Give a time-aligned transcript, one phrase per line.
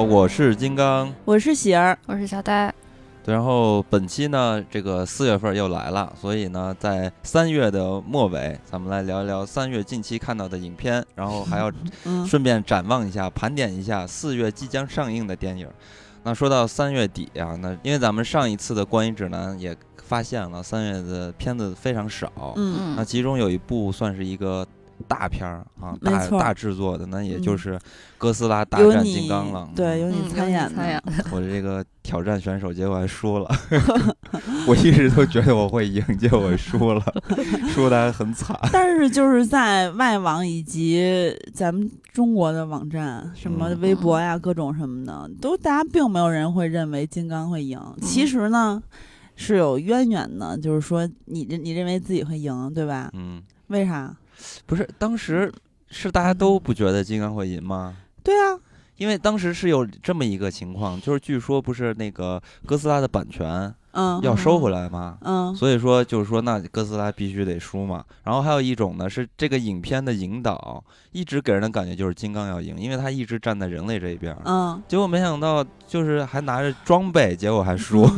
[0.00, 2.72] 好，我是金刚，我是喜儿，我是小呆。
[3.22, 11.70] 对，然后本期呢，这个四月份又来了，所以呢，在三月的末尾，咱们来聊一聊三月近期看到的影片，然后还要
[12.26, 15.68] 顺便展望一下，盘点一下四月即将上映的电影。
[16.22, 24.66] 那说到三月底啊，那因为咱们上一次的观影指南也发现了三月的片子非常少，嗯嗯，那其中有一部算是一个。
[25.08, 27.74] 大片儿啊，大大制作的，那也就是
[28.18, 29.68] 《哥斯拉大战金刚》了。
[29.74, 31.02] 对，有你参演的。
[31.30, 33.50] 我这个挑战选手，结果还输了。
[34.66, 37.02] 我一直都觉得我会赢，结果输了，
[37.68, 38.58] 输的还很惨。
[38.72, 47.80] 但是就是在外网以及咱们中国的网站，什么微博呀，各种什么的，都大家并没有人会认为金刚会赢。
[48.00, 48.80] 其实呢，
[49.34, 53.10] 是有渊源的，就是说你你认为自己会赢，对吧？
[53.14, 53.42] 嗯。
[53.68, 54.12] 为啥？
[54.66, 55.52] 不是当时
[55.90, 57.96] 是大家都不觉得金刚会赢吗？
[58.22, 58.58] 对啊，
[58.96, 63.74] 因为当时是有这么一个情况，就是据说不是那个哥斯拉的版权。
[63.92, 68.04] 嗯，要收回来嘛，嗯，所以说就是说，那哥斯拉必须得输嘛。
[68.24, 78.08] 然后还有一种呢，是这个影片的引导一直给人的感觉就是金刚要赢，因为他一直站在人类这一边，嗯，结果没想到就是还拿着装备，结果还输。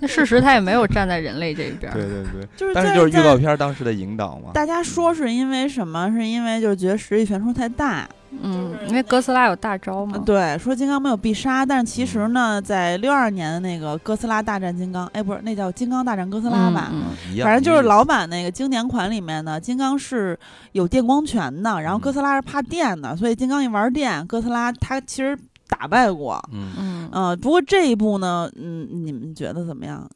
[0.00, 4.50] 那事实他也没有站在人类这一边，对对对，就是但是就是预告片当时的引导嘛。
[4.52, 6.08] 大家说是因为什么？
[6.10, 8.08] 是因为就是觉得实力悬殊太大。
[8.30, 10.18] 嗯，因为哥斯拉有大招嘛。
[10.18, 16.90] 对，说金刚没有必杀，但是其实呢，在六二年的那个《哥斯拉大战金刚》，哎，不是，那叫《金刚大战哥斯拉》吧？
[16.92, 17.06] 嗯，
[17.42, 20.38] 反正就是老版那个经典款里面呢，金刚是
[20.72, 26.42] 有电光拳的，然后哥斯拉是怕电的，所以金刚一玩电，哥斯拉他其实打败过。
[26.52, 27.08] 嗯嗯。
[27.10, 30.08] 呃，不过这一部呢，嗯，你们觉得怎么样？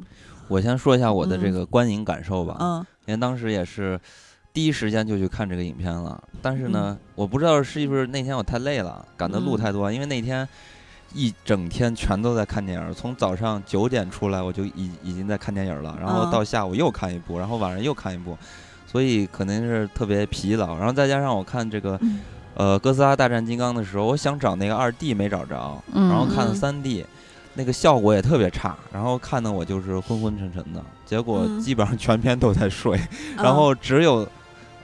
[0.49, 2.57] 我先说一下我的这个观影感受吧。
[2.61, 2.87] 嗯。
[3.07, 3.99] 因为当时也是。
[4.53, 10.47] 第一时间就去看这个影片了，但是呢，我不知道是不是那天我太累了，赶的路太多，因为那天
[11.15, 18.37] 一整天全都在看电影，从早上九点出来我就已已经在看电影了，然后到下午又看一部，然后晚上又看一部，
[18.87, 20.77] 所以肯定是特别疲劳。
[20.77, 21.99] 然后再加上我看这个
[22.55, 27.07] 呃《哥斯拉大战金刚》的时候，我想找那个二 D 没找着，然后看了三 D，
[27.55, 33.01] 那个效果也特别差，然后看的我就是昏昏沉沉的，结果基本上全篇都在睡，
[33.39, 34.29] 然后只有。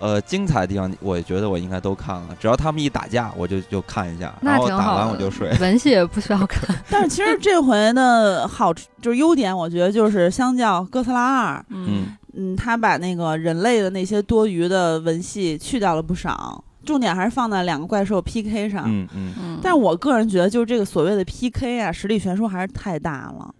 [0.01, 2.29] 呃，精彩的地方，我觉得我应该都看了。
[2.39, 5.51] 只要他们一打架，我就就看一下，然后打完我就睡。
[5.61, 6.75] 文戏也不需要看。
[6.89, 8.73] 但是其实这回的好
[9.03, 18.85] 就是优点，我觉得就是相较哥斯拉二，嗯嗯，他把那个人类的那些多余的文戏去掉了不少，重点还是放在两个怪兽 PK 上。
[18.87, 19.59] 嗯嗯。
[19.63, 23.55] 但是我个人觉得，就是这个所谓的 PK 啊，实力悬殊还是太大了，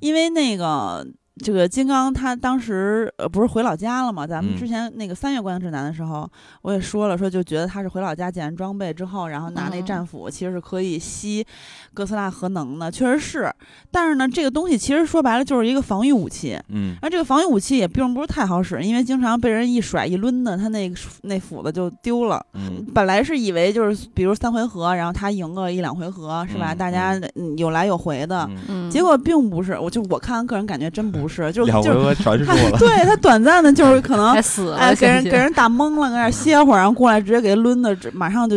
[0.00, 1.06] 因为那个。
[1.44, 4.26] 这个金刚他当时呃不是回老家了吗？
[4.26, 6.26] 咱们之前那个三月观影指南的时候，
[6.62, 11.46] 我也说了，说就觉得他是回老家捡完装备之后，然后拿那战斧，其实是可以吸
[11.92, 13.54] 哥斯拉核能的，确实是。
[13.90, 16.58] 但是呢，这个东西其实说白了就是一个防御武器。
[16.68, 16.96] 嗯。
[17.02, 20.90] 而这个防御武器也并不是太好使，因为经常被人一甩一抡的，他那
[21.24, 22.44] 那斧子就丢了。
[22.54, 22.82] 嗯。
[22.94, 26.74] 本来是以为就是比如三回合，然后他赢个一两回合是吧？
[26.74, 27.20] 大家
[27.58, 28.48] 有来有回的。
[28.68, 28.90] 嗯。
[28.90, 31.25] 结果并不是，我就我看个人感觉真不。
[31.26, 32.14] 不是，就是就是
[32.44, 38.56] 他， 对他短暂的，就是可能 死了，哎，给人给人打懵了，搁那歇会儿，然后过来直接给他抡的，马上就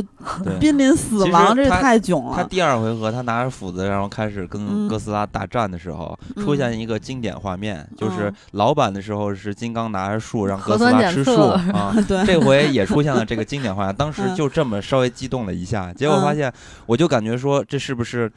[0.60, 2.34] 濒临死亡，这太囧了。
[2.36, 11.96] 他第二回合他拿着斧子，然后开始跟哥斯拉大战的时候，出现一个经典画面，就是老版的时候是金刚拿着树让哥斯拉吃树 啊，
[12.28, 16.54] 这回也出现了这个经典画面，当时就这么稍微激动了一下，结果发现，
[16.86, 18.32] 我就感觉说这是不是？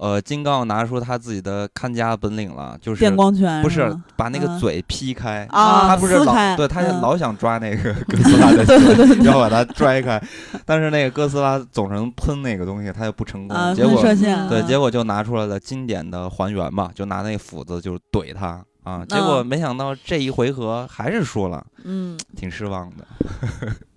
[0.00, 10.18] 呃，金刚拿出他自己的看家本领了，就是电光拳，不是把那个嘴劈开啊，他不是老对，他老想抓那个 哥斯拉的 嘴，要把它拽开，
[10.64, 14.02] 但是那个哥斯拉总是能喷那个东西，他就不成功，结果
[14.48, 23.06] 对，结果就拿出来了经典的还原嘛，就拿那斧子就怼他啊，结果没想到这一回合还是输了，嗯，挺失望的。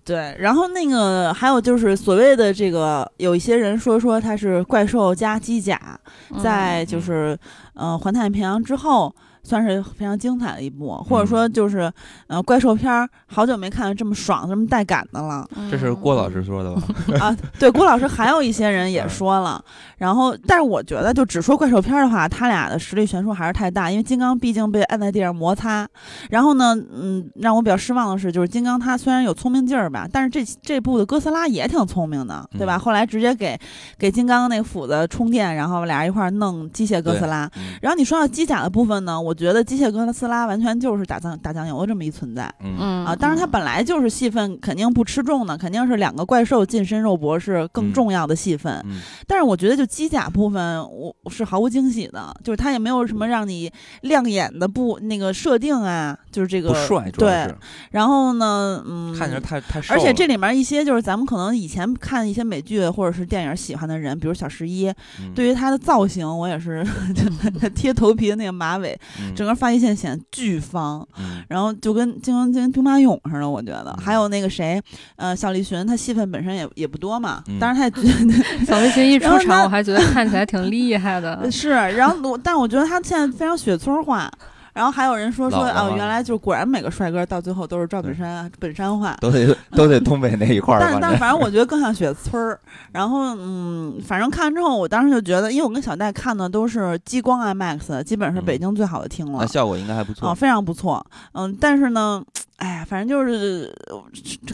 [0.04, 5.98] 对，然后那个还有就是所谓的这个，有一些人说说它是怪兽加机甲，
[6.42, 7.38] 在就是
[7.74, 9.14] 嗯环太平洋之后。
[9.44, 11.92] 算是非常精彩的一部，或者说就是，
[12.26, 15.46] 呃，怪兽片儿，好久没看到这么爽、这么带感的了。
[15.70, 16.82] 这是郭老师说的吧？
[17.20, 19.62] 啊，对，郭老师还有一些人也说了。
[19.98, 23.90] 然后，但是我觉得，就只说怪兽片的话，他俩的实力悬殊还是太大。
[23.90, 25.86] 因为金刚毕竟被按在地上摩擦。
[26.30, 32.78] 然后呢，嗯，让我比较失望的是，就是金刚他虽然有聪明劲儿吧，但是这这部的哥斯拉也挺聪明的，对吧？
[32.78, 33.58] 后来直接给
[33.98, 37.50] 给金刚那个斧子充电，然后俩人一块儿弄机械哥斯拉。
[37.82, 39.33] 然后你说到机甲的部分呢，我。
[39.34, 42.48] 我觉得机械哥斯拉完全就是打酱打酱油这么一存在。
[42.60, 48.80] 嗯啊，当然它本来就是戏份肯定不吃重的，肯定是两个怪兽近身肉搏是更重要的戏份。
[48.88, 53.72] 嗯但是我觉得就机甲部分，我是毫无惊喜的，就是它也没有什么让你
[54.02, 57.48] 亮眼的不那个设定啊，就是这个不帅，对
[57.92, 64.88] 然后呢，嗯，看着太太瘦，而且这里面一些就是咱们可能以前看一些美剧或者是电影喜欢的人，比如小十一，
[65.20, 66.84] 嗯对于他的造型，我也是
[67.60, 73.94] 他贴头皮的那个马尾，嗯整个发际线显得巨方，嗯然后就跟金刚跟兵马俑似的，我觉得。
[73.96, 74.82] 嗯还有那个谁，
[75.14, 78.34] 呃，小栗旬，他戏份本身也也不多嘛，嗯当然他也觉得
[78.66, 81.48] 小栗旬一出场，我还觉得看起来挺厉害的。
[81.50, 84.28] 是，然后我，但我觉得他现在非常雪村化。
[84.74, 92.60] 然后还有人说说啊，原来就果然每个帅哥到最后都是赵本山本山话，都得 都得东北那一块儿，但但反正我觉得更像雪村儿。
[92.92, 99.38] 然后嗯，反正看完之后，我当时就觉得，因为我跟小戴看的都是激光 IMAX，基本是北京最好的厅了。
[99.40, 100.34] 那，效果应该还不啊，错。
[100.34, 101.04] 非常不错。
[101.32, 102.22] 嗯，但是呢，
[102.56, 103.72] 哎呀，反正就是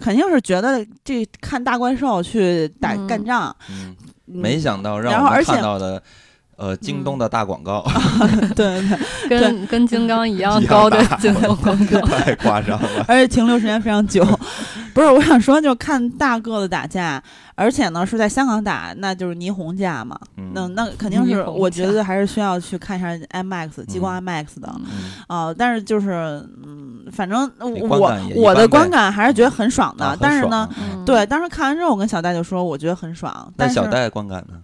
[0.00, 3.06] 肯定是觉得这看大怪兽去打嗯。
[3.06, 3.56] 干仗，
[4.26, 6.00] 没想到让我们然后而且看到的，
[6.60, 7.82] 呃，京东的大广告
[8.54, 8.82] 对
[9.28, 12.00] 对，跟跟金刚一样高的京东广告。
[12.06, 13.04] 太夸张了。
[13.08, 14.22] 而且停留时间非常久。
[14.92, 17.22] 不是，我想说，就看大个子打架，
[17.54, 20.18] 而且呢是在香港打，那就是霓虹架嘛。
[20.36, 24.70] 嗯那那肯定是，我觉得还是需要去看一下 IMAX 激光嗯 IMAX 的。
[24.76, 24.84] 嗯
[25.28, 30.14] 啊、但是就是，嗯，反正我我的观感还是觉得很爽的。
[30.20, 33.50] 但是呢，嗯对，当时看完之后，我跟小戴就说，我觉得很爽。
[33.56, 34.54] 但小戴观感呢？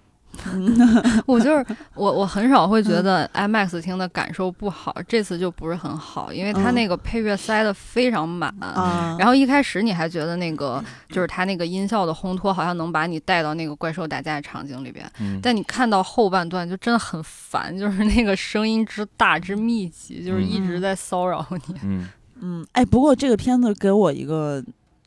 [1.26, 8.54] 我就是 我，我很少会嗯觉得 IMAX 听的感受不好，这次就不是很好，因为它嗯那个配乐塞的非常满。
[8.60, 21.74] 啊，然后一开始你还觉得那个就是它那个音效的烘托，好像能把你带到那个怪兽打架的场景里边，嗯，但你看到后半段就真的很烦，就是那个声音之大之密集，就是一直在骚扰你。
[21.82, 22.08] 嗯
[22.40, 24.62] 嗯，哎，不过这个片子给我一个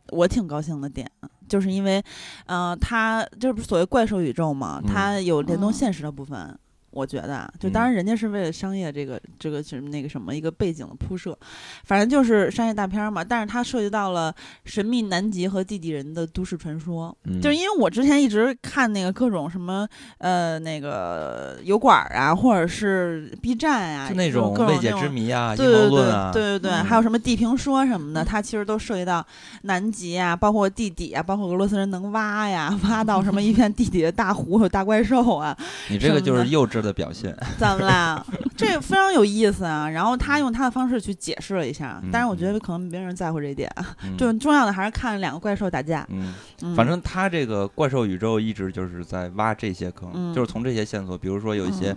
[0.09, 1.09] 我挺高兴的点，
[1.49, 2.01] 就是因为，
[2.45, 6.57] 呃，它这不是所谓怪兽宇宙嘛，嗯它有联动嗯现实的部分。
[6.91, 11.37] 我觉得啊，就当然人家是为了商业这个这个什么那个什么一个背景的铺设，
[11.83, 13.23] 反正就是商业大片儿嘛。
[13.23, 14.33] 但是它涉及到了
[14.65, 19.87] 神秘南极和地底人的都市传说，嗯，就是因为我之前一直看那个各种什么
[20.17, 29.25] 呃那个油管儿啊，或者是 B 站啊，就那种种未解之谜啊、阴对对对谋论啊，对对对，嗯还有什么地平说什么的，它其实都涉及到
[29.63, 35.55] 南极啊，包括地底啊，包括俄罗斯人能挖呀，挖到什么一片地底的大湖有大怪兽啊，
[35.89, 37.35] 你这个就是幼稚的表现。
[37.57, 38.25] 怎么啦？
[38.57, 39.89] 这个非常有意思啊。
[39.89, 43.69] 然后他用他的方式去解释了一下，但是我觉得可能没人在乎这一点，
[44.03, 46.05] 嗯就重要的还是看两个怪兽打架。
[46.09, 51.95] 嗯，嗯，反正他这个怪兽宇宙一直就是在挖这些坑，嗯就是从这些线索，比如说有一些、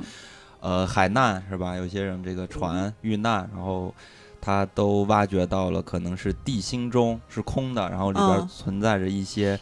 [0.60, 1.76] 呃海难是吧？
[1.76, 3.94] 有些人这个船遇难，然后
[4.40, 9.58] 他都挖掘到了可能是地心中是空的，然后里边嗯存在着一些。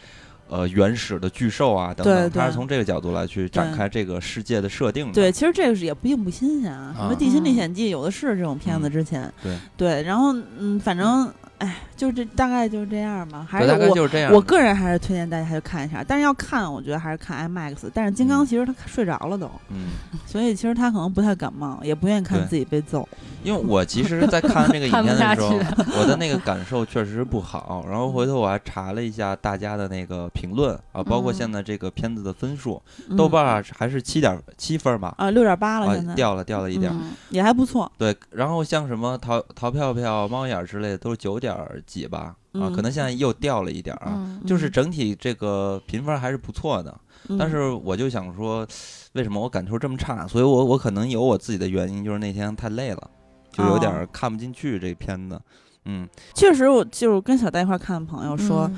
[0.51, 5.13] 呃，原始的巨兽啊，等等，他是从这个角度来去展开这个世界的设定的。
[5.13, 8.91] 对，其实这个是也并不新鲜啊，什么《啊地心历险记》有的是这种片子，嗯。
[8.91, 9.57] 之前、对。
[9.77, 14.33] 对，然后嗯，反正哎，就这大概就是这样吧，还是，大概是我就是这样。
[14.33, 17.91] 我个人还是推荐大家去看一下，但是要看，我觉得还是看 IMAX。
[17.95, 19.89] 但是金刚嗯其实他睡着了都，嗯，
[20.27, 23.07] 所以其实他可能不太感冒，也不愿意看自己被揍。
[23.43, 25.59] 因为我其实，在看这个影片的时候
[25.99, 27.85] 我的那个感受确实不好。
[27.89, 36.91] 然后回头我还查了一下大家的那个评论啊，包括嗯现在这个片子的分数，嗯豆瓣还是七点七分吧，啊，六点八了，啊现在、掉了掉了一点
[37.31, 37.91] 也还不错。
[37.99, 44.13] 对，然后像什么淘淘票票、猫眼儿之类的，都是九点儿几吧，啊，嗯可能现在又掉了一点儿啊。
[44.17, 48.67] 嗯就是整体这个评分还是不错的，嗯但是我就想说，
[49.13, 50.27] 为什么我感受这么差？
[50.27, 53.11] 所以我我可能有我自己的原因，就是那天太累了，
[53.53, 55.41] 就有点看不进去这片子。
[55.85, 58.77] 嗯，确实，我就是跟小戴一块儿看的朋友说，嗯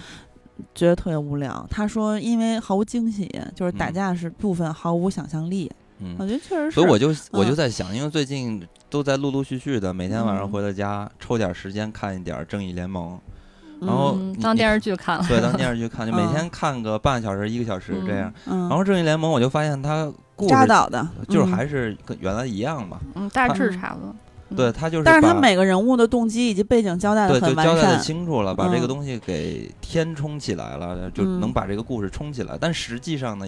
[0.75, 1.67] 觉得特别无聊。
[1.69, 5.71] 他说，因为毫无惊喜，就是打嗯架是部分毫无想象力。
[6.03, 6.71] 嗯我觉得确实是。
[6.73, 13.19] 所以我就我就嗯在想，因为最近都在陆陆续续的，每天晚上嗯回到家，抽点时间看一点《正义联盟》，
[13.87, 18.33] 然后当电视剧看了，对，当电视剧看，就每嗯天看个半个小时、一个小时这样。
[18.47, 22.99] 嗯，然后《正义联盟》，我就发现它故事扎导的，就是嗯还是跟原来一样嘛。
[23.15, 24.15] 嗯，大致嗯差不多。
[24.55, 27.99] 对，他就是但是他每个人物的动机以及背景交代的很完就交代的。
[27.99, 32.57] 清楚了，把这个嗯东西给填充起来了，就嗯能把这个故事充起来。
[32.61, 33.47] 但实际上呢，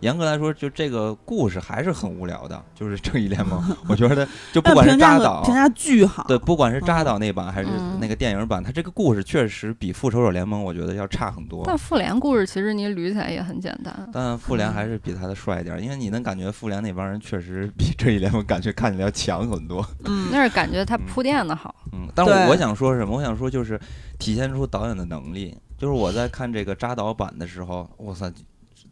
[0.00, 2.60] 严格来说，就这个故事还是很无聊的。
[2.74, 6.24] 就是《正义联盟 》，我觉得 就不管是扎导，评价巨好。
[6.28, 11.62] 对，不管是扎嗯导那版还是嗯那个电影版，它这个故事确实比《复仇者联盟》我觉得要差很多。
[11.66, 14.08] 但复联故事其实你捋起来也很简单。
[14.12, 19.84] 但复联还是比他的帅一点，因为你能感觉复联那帮人确实比正义联盟感觉看起来要强很多。
[20.04, 21.74] 嗯，那是感觉他铺垫的好。
[21.92, 23.16] 嗯，但我我想说什么？
[23.16, 23.80] 我想说就是
[24.18, 25.56] 体现出导演的能力。
[25.76, 28.32] 就是我在看这个扎导版的时候，哇塞！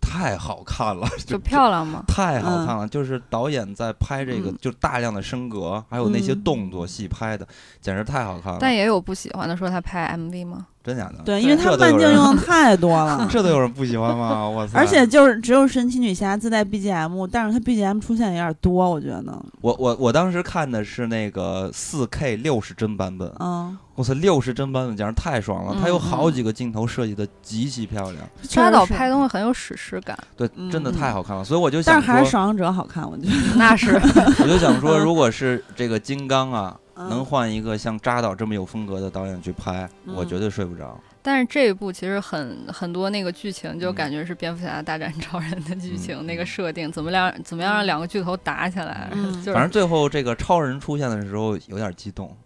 [0.01, 2.03] 太好看了，就漂亮吗？
[2.09, 7.47] 太好看了，就是导演在拍这个，就大量的升格，还有那些动作戏拍的，
[7.81, 8.59] 简直太好看了。
[8.61, 10.67] 但也有不喜欢的，说他拍 MV 吗？
[10.85, 11.23] 真假的？
[11.25, 14.49] 对，因为他慢镜用的 太多了， 这都有人不喜欢吗？
[14.49, 14.79] 我操！
[14.79, 19.43] 而且就是只有神奇女侠自带 BGM，但是它 BGM 出现有点多，我觉得。
[19.61, 25.77] 我我我当时看的是那个四 K 六十帧版本，嗯，我操，六十帧版本简直太爽了！
[25.81, 31.45] 它有好几个镜头设计的极其漂亮，扎导拍东西很有史诗感，对，真的太好看了。
[31.45, 33.95] 所以我就想，但是还是守望者好看，我觉得那是。
[34.43, 40.99] 我就想说，如果是这个金刚啊，能换一个像扎导这么有风格的导演去拍，我绝对睡不着。
[41.25, 49.09] 但是这一部其实很很多那个剧情就感觉是蝙蝠侠大战超人的剧情，那个设定怎么样怎么样让两个巨头打起来？
[49.45, 52.37] 反正最后这个超人出现的时候有点激动。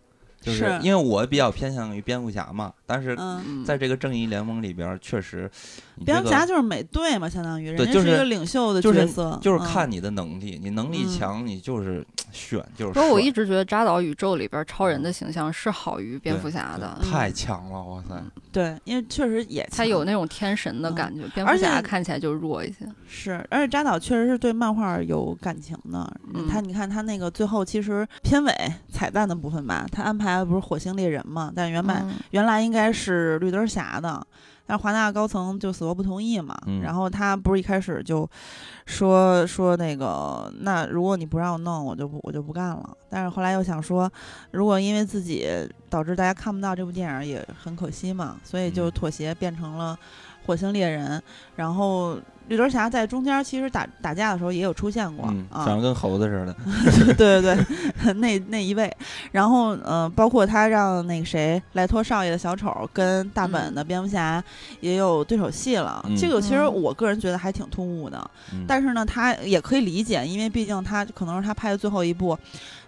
[0.47, 3.19] 就是因为我比较偏向于蝙蝠侠嘛，但是
[3.65, 5.50] 在这个正义联盟里边，确实，
[6.05, 12.93] 蝙蝠侠就是美队嘛，相当于人家是一个领袖的角色，就是看你的能力，你能力强，你就是 选，就是。
[12.93, 18.23] 不过我一直觉得扎导宇宙里边超人的形象是好于蝙蝠侠的，太强了，哇塞！
[18.53, 22.87] 对，因为确实也他有那种天神的感觉，蝙蝠侠看起来就弱一些。
[23.09, 26.09] 是，而且扎导确实是对漫画有感情的。
[26.49, 28.55] 他你看他那个最后其实片尾
[28.93, 30.36] 彩蛋的部分吧，他安排。
[30.45, 31.52] 不是火星猎人嘛？
[31.55, 34.25] 但原本原来应该是绿灯侠的，
[34.66, 36.57] 但华纳高层就死活不同意嘛。
[36.83, 38.28] 然后他不是一开始就
[38.85, 42.97] 说说那个，那如果你不让我弄，我就不我就不干了。
[43.09, 44.11] 但是后来又想说，
[44.50, 45.49] 如果因为自己
[45.88, 49.99] 导致大家看不到这部电影，也很可惜嘛，所以就妥协变成了
[50.47, 51.21] 火星猎人。
[51.57, 52.19] 然后。
[52.49, 56.55] 绿灯侠在中间其实打打架的时候也有出现过，长得跟猴子似的。
[57.19, 58.88] 对对对， 那那一位，
[59.33, 64.41] 然后嗯，包括他让那个谁莱托少爷的小丑跟大本的蝙蝠侠
[64.79, 66.09] 也有对手戏了。
[66.17, 68.31] 这个其实我个人觉得还挺突兀的，
[68.65, 72.38] 但是呢，他也可以理解，因为毕竟他可能是他拍的最后一部。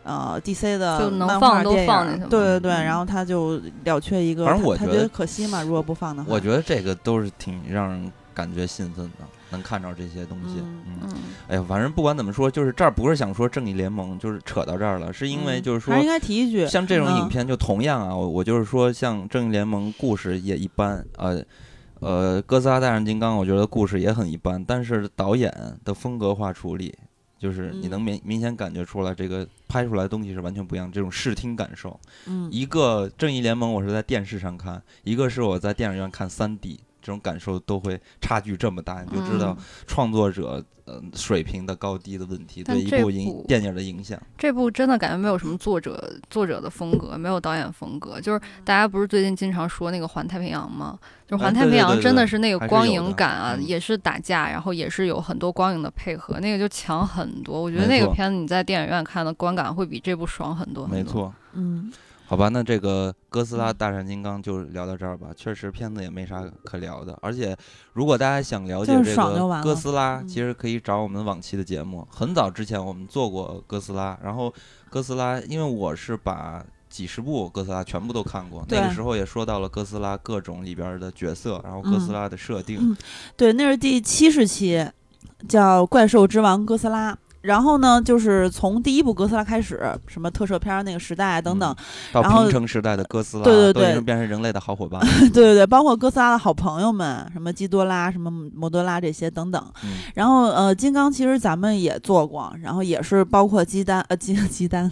[0.08, 9.26] 呃，DC 的漫画电影，对对对，然后他就了却一个，反正我觉得可惜嘛，如果不放的话，我觉得这个都是挺让人感觉兴奋的。
[9.50, 11.08] 能看着这些东西，嗯，
[11.48, 21.42] 哎呀，反正不管怎么说，就是这儿不是想说正义联盟，就是扯到这儿了，是因为就是说，应该提一句，像这种影片就同样啊，我我就是说，像正义联盟故事也一般，呃
[22.00, 25.50] 呃，哥斯拉大战金刚，我觉得故事也很一般，但是导演
[25.82, 26.94] 的风格化处理，
[27.38, 36.78] 就是你能明明显感觉出来，这个拍出来的东西是完全不一样，这种视听感受，嗯，一个正义联盟我是在电视上看，一个是我在电影院看三 D。
[36.78, 44.20] 这种感受都会差距这么大，你就知道创作者呃水平的高低的问题对一部影电影的影响。
[44.36, 48.20] 这部真的感觉没有什么作者作者的风格，没有导演风格。
[48.20, 50.98] 就是大家不是最近经常说那个《环太平洋》吗？
[51.26, 57.60] 就是《环太平洋》真的是那个光影感啊，也是打架，然后也是有很多光影的配合，那个就强很多。
[57.60, 60.86] 我觉得那个片子你在电影院看的观感会比这部爽很多。
[60.86, 61.92] 没错，嗯。
[62.28, 65.28] 好吧，那这个哥斯拉大战金刚就聊到这儿吧。
[65.34, 67.56] 确实片子也没啥可聊的，而且
[67.94, 72.06] 如果大家想了解这个哥斯拉，其实可以找我们往期的节目。
[72.10, 74.52] 很早之前我们做过哥斯拉，然后
[74.90, 82.94] 哥斯拉，因为我是把几十部哥斯拉全部都看过，那个时候也说到了哥斯拉各种里边的角色，然后哥斯拉的设定。
[83.38, 84.86] 对，那是第七十期，
[85.48, 87.14] 叫《怪兽之王哥斯拉》。
[87.48, 91.74] 然后呢，就是从第一部哥斯拉开始，什么特摄片那个时代等等，
[92.12, 95.00] 到平成时代的哥斯拉，对对对，变成人类的好伙伴，
[95.32, 99.64] 对对对，包括哥斯拉的好朋友们，什么基多拉、什么摩多拉这些等等。
[100.12, 104.90] 然后呃，金刚其实咱们也做过，然后也是包括鸡蛋呃 鸡鸡蛋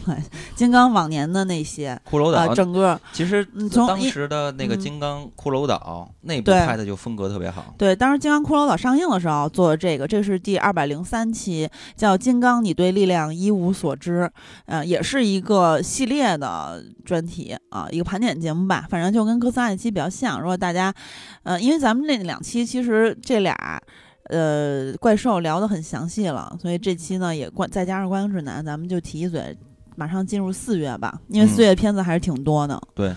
[0.54, 7.74] 金刚往年的那些骷髅岛，整个其实从当时的那个金刚骷髅岛那部拍的就风格特别好。
[7.76, 12.45] 对，当时金刚骷髅岛上映的时候做的这个，这是第二百零三期，叫金刚。
[12.46, 14.30] 当你对力量一无所知，
[14.66, 18.86] 呃，也是一个系列的专题啊，一个盘点节目吧。
[18.88, 20.40] 反正就跟哥斯拉那期比较像。
[20.40, 20.94] 如果大家，
[21.42, 23.82] 呃，因为咱们那两期其实这俩，
[24.30, 29.58] 呃，怪兽聊得很详细了，所以这期呢也关再加上观影指南，咱们就提一嘴，
[29.96, 32.80] 马上进入四月吧，因为四月片子还是挺多的。
[32.94, 33.12] 对。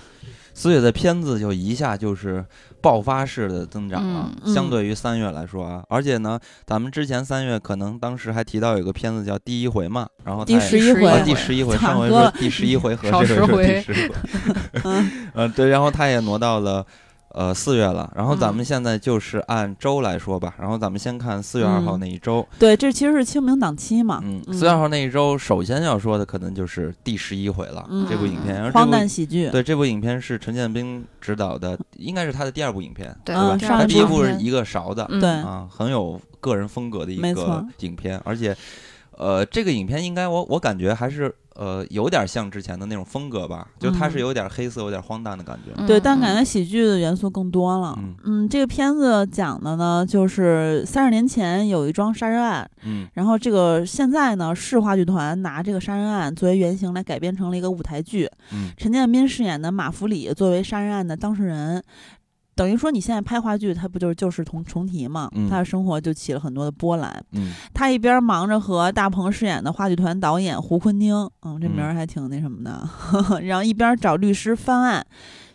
[0.51, 2.45] 四月的片子就一下就是
[2.81, 13.83] 爆发式的增长了，相对于三月来说啊，而且呢，咱们之前三月可能当时还提到有个片子叫《第一回》嘛，然后第十一回，第十一回， 上回说第十一回合少十回，
[15.33, 16.85] 嗯，对，然后他也挪到了
[17.39, 22.45] 呃，四月了，然后咱们现在就是按周来说吧，然后咱们先看四月二号那一周。
[22.59, 24.19] 对，这其实是清明档期嘛。
[24.21, 29.49] 嗯，四月二号那一周，首先要说的可能就是第十一回了这部影片，荒诞喜剧。
[29.51, 33.57] 对，这部影片是陈建斌执导的，应该是他的第二部影片，对吧？
[33.57, 38.53] 他第一部是一个勺子，对啊，很有个人风格的一个影片，而且，
[39.11, 41.33] 呃，这个影片应该我我感觉还是。
[41.59, 45.85] 呃，有点像之前的那种风格吧，就它是有点黑色、有点荒诞的感觉。
[45.85, 47.99] 对，但感觉喜剧的元素更多了。
[48.23, 52.65] 嗯，这个片子讲的呢，就是三十年前有一桩杀人案。
[52.83, 58.29] 嗯，然后这个现在呢，市话剧团拿这个杀人案作为原型来改编成了一个舞台剧。
[58.53, 61.83] 嗯，陈建斌饰演的马福里作为杀人案的当事人。
[62.59, 65.31] 等于说你现在拍话剧，他不就是旧事重重提嘛？
[65.49, 67.23] 他的生活就起了很多的波澜。
[67.31, 72.85] 嗯，他一边忙着和大鹏饰演的话剧团导演胡坤丁，嗯，这名儿还挺那什么的，
[73.47, 75.05] 然后一边找律师翻案，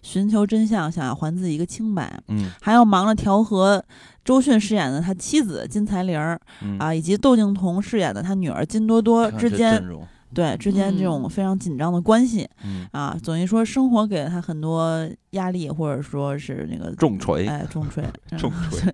[0.00, 2.10] 寻求真相，想要还自己一个清白。
[2.28, 3.84] 嗯，还要忙着调和
[4.24, 6.40] 周迅饰演的他妻子金才玲儿
[6.78, 9.78] 啊，以及窦靖童饰演的他女儿金多多之间。
[10.34, 12.48] 对之间这种非常紧张的关系，
[12.90, 18.04] 啊，等于说生活给了他很多压力，或者说是那个重锤，哎，重锤，
[18.36, 18.92] 重锤。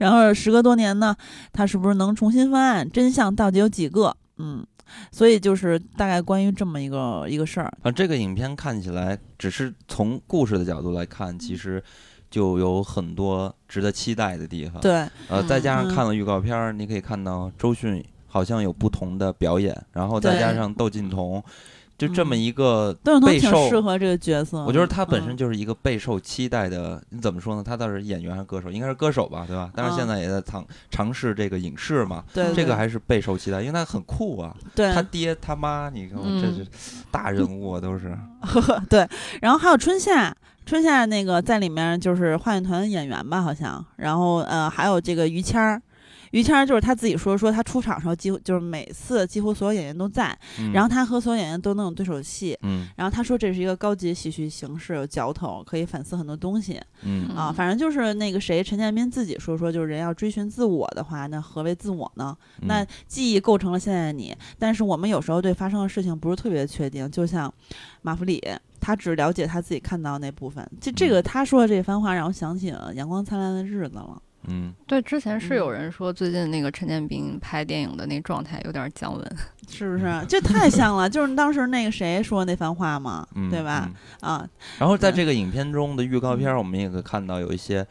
[0.00, 1.14] 然后时隔多年呢，
[1.52, 2.90] 他是不是能重新翻案？
[2.90, 4.14] 真相到底有几个？
[4.38, 4.66] 嗯，
[5.12, 7.72] 所以就是大概关于这么一个一个事儿。
[7.82, 11.82] 啊，这个影片看起来只是从故事的角度来看，其实
[12.28, 14.80] 就有很多值得期待的地方。
[14.80, 18.04] 对，呃，再加上看了预告片，你可以看到周迅。
[18.34, 21.40] 好像有不同的表演，然后再加上窦靖童，
[21.96, 22.92] 就这么一个
[23.24, 24.64] 备受适合这个角色。
[24.64, 27.00] 我觉得他本身就是一个备受期待的。
[27.10, 27.62] 你怎么说呢？
[27.62, 28.72] 他倒是演员还是歌手？
[28.72, 29.70] 应该是歌手吧，对吧？
[29.72, 32.24] 但是现在也在尝尝试这个影视嘛。
[32.34, 34.52] 对，这个还是备受期待，因为他很酷啊。
[34.74, 36.66] 对，他爹他妈，你看这是
[37.12, 38.18] 大人物啊，都是。
[38.90, 39.08] 对，
[39.40, 40.36] 然后还有春夏，
[40.66, 43.84] 春夏那个在里面就是话剧团演员吧，好像。
[43.94, 45.80] 然后呃，还有这个于谦儿。
[46.34, 50.36] 于谦就是他自己说，说他出场时候几乎就是每次几乎所有演员都在，
[50.72, 57.28] 然后他和所有演员都能有对手戏，嗯，然后他说这是一个高级喜剧形式，有嚼头，可以反思很多东西，嗯。
[57.36, 62.36] 啊，反正就是那个谁陈建斌自己说说，就是人要追寻自我的话，那何为自我呢？
[62.62, 67.52] 那记忆构成了现在的你，但是我们有时候对发生的事情不是特别确定，就像
[68.02, 68.42] 马弗里，
[68.80, 74.20] 他只了解他自己看到那部分，就这个他说的这番话让我想起了阳光灿烂的日子了。
[74.48, 79.36] 嗯，对，之前是有人说最近那个陈建斌拍电影的那状态有点降温，
[79.68, 80.04] 是不是？
[80.28, 83.90] 这太像了，就是当时那个谁说那番话嘛，对吧？
[84.20, 87.86] 啊，然后在这个影片中的预告片，我们也可以看到有一些，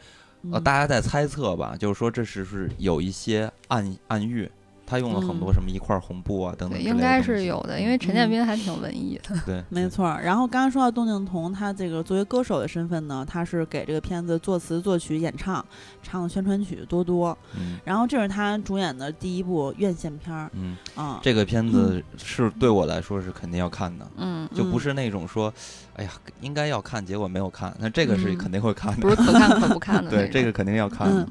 [0.52, 4.50] 呃，大家在猜测吧，就是说这是是有一些暗暗喻。
[4.86, 9.34] 他用了很多什么一块红布啊等等，应该是有的，因为陈建斌还挺文艺的。
[9.46, 10.04] 对，没错。
[10.22, 15.64] 然后刚刚说到窦靖童，他这个作为歌手的身份呢，他是给这个片子作词、作曲、演唱，
[16.02, 17.36] 唱的宣传曲多多。
[17.56, 17.78] 嗯。
[17.84, 20.50] 然后这是他主演的第一部院线片儿。
[20.52, 20.76] 嗯。
[20.94, 24.06] 啊，这个片子是对我来说是肯定要看的。
[24.16, 24.48] 嗯。
[24.54, 25.52] 就不是那种说，
[25.94, 27.74] 哎呀，应该要看，结果没有看。
[27.78, 29.00] 那这个是肯定会看的。
[29.00, 30.10] 不是可看可不看的。
[30.12, 31.26] 对，这个肯定要看的。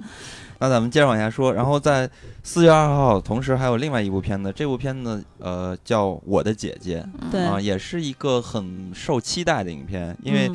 [0.64, 2.10] 那咱们接着往下说，然后在
[2.42, 10.50] 四月二号，同时还有另外一部片子，这部片子呃叫《我的姐姐》，对啊，也是一个很受期待的影片，因为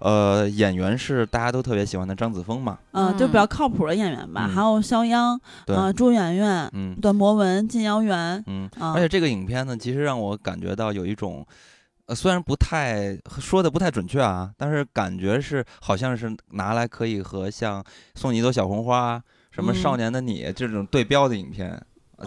[0.00, 11.46] 呃演员是大家都特别喜欢的张子枫嘛，嗯，就比较靠谱的演员吧，还有肖央，嗯，朱媛媛，嗯，段博文、金瑶媛，嗯，而且这个影片呢，其实让我感觉到有一种，
[12.06, 17.80] 呃，虽然不太说的不太准确啊，但是感觉是好像是拿来可以和像
[18.16, 19.22] 送你一朵小红花。
[19.52, 21.80] 什么少年的你这种对标的影片，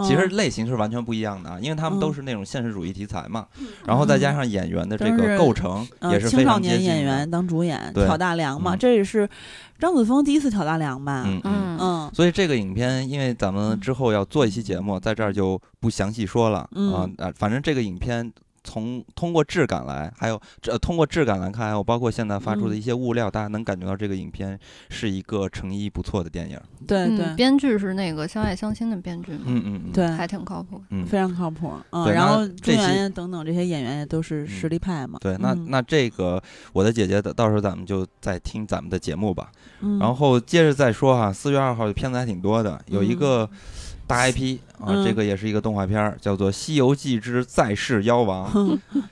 [0.04, 3.48] 其实类型是完全不一样的啊，因为他们都是那种现实主义题材嘛，
[3.86, 9.28] 然后再加上演员的这个构成也是青少年演员当主演，挑大梁嘛，这也是
[9.80, 11.24] 张子枫第一次挑大梁吧？
[11.26, 11.78] 嗯嗯。
[11.80, 12.12] 嗯。
[12.14, 18.32] 所以这个影片，因为咱们之后要做一期节目，在这儿就不详细说了啊啊，反正这个影片。
[18.66, 26.60] 从通过质感来，还有这通过质感来看，还有包括现在发出的一些物料，大家能感觉到这个影片是一个诚意不错的电影。
[26.88, 29.44] 对对，编剧是那个《相爱相亲》的编剧嘛？
[29.46, 31.72] 嗯嗯嗯，对，还挺靠谱，嗯，非常靠谱。
[31.92, 35.20] 嗯，然后朱媛媛等等这些演员也都是实力派嘛。
[35.22, 36.42] 对，那那这个
[36.74, 39.52] 我的姐姐的，到时候咱们就再听咱们的节目吧。
[39.82, 43.50] 嗯，然后接着再说哈，四月二号的片子还挺多的，有一个。
[44.08, 48.52] 大 IP 啊，这个也是一个动画片儿，叫做《西游记之再世妖王》。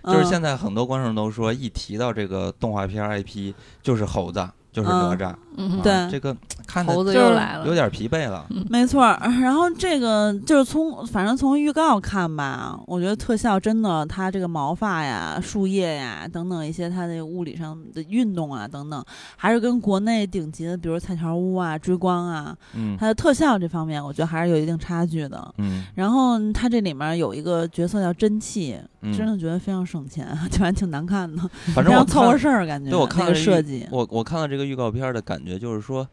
[0.05, 5.33] 就是现在很多观众都说，一提到这个动画片 IP，就是猴子就是哪吒。
[5.55, 8.43] 嗯，对，这个看的就来了，有点疲惫了。
[8.71, 19.05] 没错，然后这个就是从反正从预告看吧，我觉得特效真的，它这个毛发呀、树叶呀等等一些它的物理上的运动啊等等，
[19.37, 25.53] 还是跟国内顶级的，比如彩条屋啊、追光啊，嗯，它的特效这方面，我觉得还是有一定差距的。
[25.59, 28.75] 嗯，然后它这里面有一个角色叫真气，
[29.11, 31.43] 真的觉得非常省钱， 就还挺难看的，
[31.75, 32.89] 反正凑合事儿感觉。
[32.89, 35.33] 对我看了设计，我我看了这个预告片的感。
[35.33, 36.07] 感觉就是说，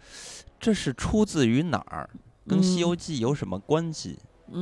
[0.58, 2.08] 这是出自于哪儿？
[2.48, 4.18] 跟《西游记》有什么关系？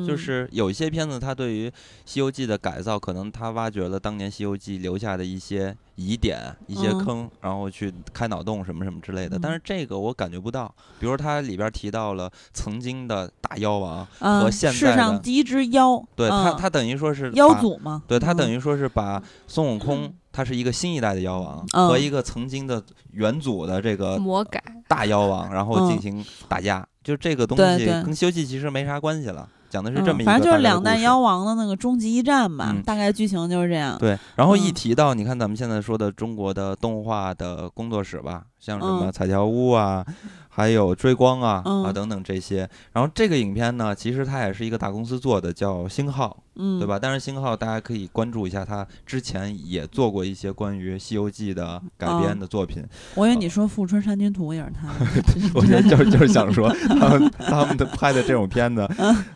[0.06, 1.68] 就是有一些片子，它对于
[2.04, 9.38] 《西游记》的改造，可能它挖掘了当年《西游记》留下的一些疑点、一些坑，然后去开脑洞什么什么之类的。
[9.40, 10.72] 但是这个我感觉不到。
[11.00, 18.02] 比如它里边提到了曾经的大妖王和现在世上第一只妖，对它，它等于说是妖祖嘛？
[18.06, 20.14] 对，它等于说是把孙悟空。
[20.30, 30.30] 他是一个新一代的妖王，和一个曾经的元祖的这个魔改大妖王，然后进行打架，就这个东西跟《西游记》其实没啥关系了，讲的是这么一个。
[30.30, 33.96] 反正就是两弹妖王的那个终极一战吧，大概剧情就是这样。
[33.98, 40.04] 对，然后一提到你看咱们现在说的中国的动画的工作室吧，像什么彩条屋啊。
[40.58, 46.98] 还有追光啊啊等等这些，然后这个影片呢，其实它也是一个大公司做的，叫星号，嗯，对吧？
[47.00, 52.84] 但是星号大家可以关注一下，他之前也做过一些关于《西游记》的改编的作品。
[53.14, 54.88] 我以为你说《富春山居图》也是他，
[55.54, 56.68] 我觉得就是就是想说
[56.98, 58.84] 他们他们的拍的这种片子，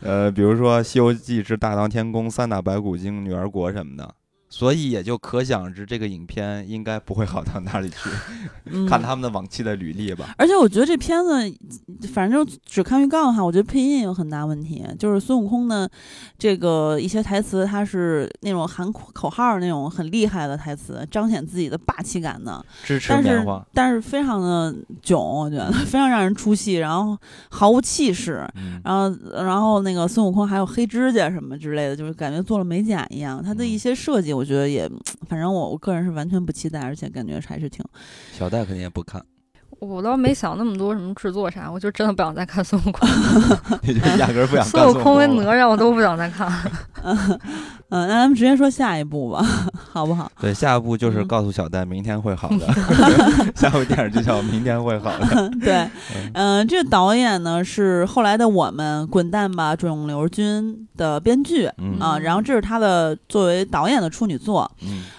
[0.01, 4.13] 呃，比如说《西游记之大闹天宫》《三打白骨精》《女儿国》什么的。
[4.53, 8.87] 所以也就可想而知，这个影片应该不会好到哪里去。
[8.87, 10.35] 看他们的往期的履历吧。
[10.37, 11.51] 而且我觉得这片子，
[12.13, 14.85] 反正只看预告的话，我觉得配音有很大问题。
[14.99, 15.91] 就是孙悟空的
[16.39, 22.63] 这个一些台词，他是那种喊口号那种很厉害的台词，彰显自己的霸气感的。
[22.85, 23.67] 支持棉花。
[23.73, 27.17] 但是非常的囧，我觉得非常让人出戏，然后
[27.49, 28.47] 毫无气势。
[28.85, 33.43] 然后，然后那个孙悟空还有黑指甲什么之类的，就是感觉做了美甲一样。
[33.43, 34.42] 他的一些设计，我。
[34.43, 34.91] 我觉得也，
[35.29, 37.85] 反正我我个人是完全不期待，而且感觉还是挺。
[38.33, 39.25] 小戴肯定也不看。
[39.85, 43.09] 我倒没想那么多什么制作啥，我就真的不想再看孙悟空。
[43.83, 44.65] 也就压根儿不想。
[44.65, 46.49] 孙悟空跟哪吒我都不想再看。
[47.03, 47.17] 嗯
[47.91, 49.45] 嗯，那咱们直接说下一部吧，
[49.93, 50.31] 好不好？
[50.41, 53.53] 对，下一部就是告诉小戴明天会好的。
[53.55, 55.51] 下部电影就叫明天会好的。
[55.61, 55.87] 对，
[56.33, 61.67] 嗯，这个导演呢是后来的我们《滚蛋吧，肿瘤君》的编剧
[62.01, 64.71] 啊，然后这是他的作为导演的处女作，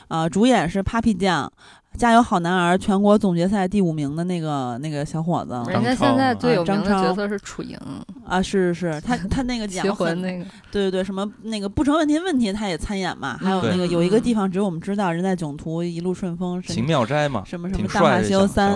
[0.08, 1.52] 啊，主演是 Papi 酱。
[1.98, 7.78] 加油好男儿全国总决赛第五名的那个那个小伙子，人家现在最有名的角色是楚莹
[8.26, 18.72] 啊，是是是，他他那个 结婚那个，对对对，什么那个不成问题问题他也参演嘛，还有那个有一个地方只有我们知道，人在囧途一路顺风，秦妙斋嘛，什么什么大话西游三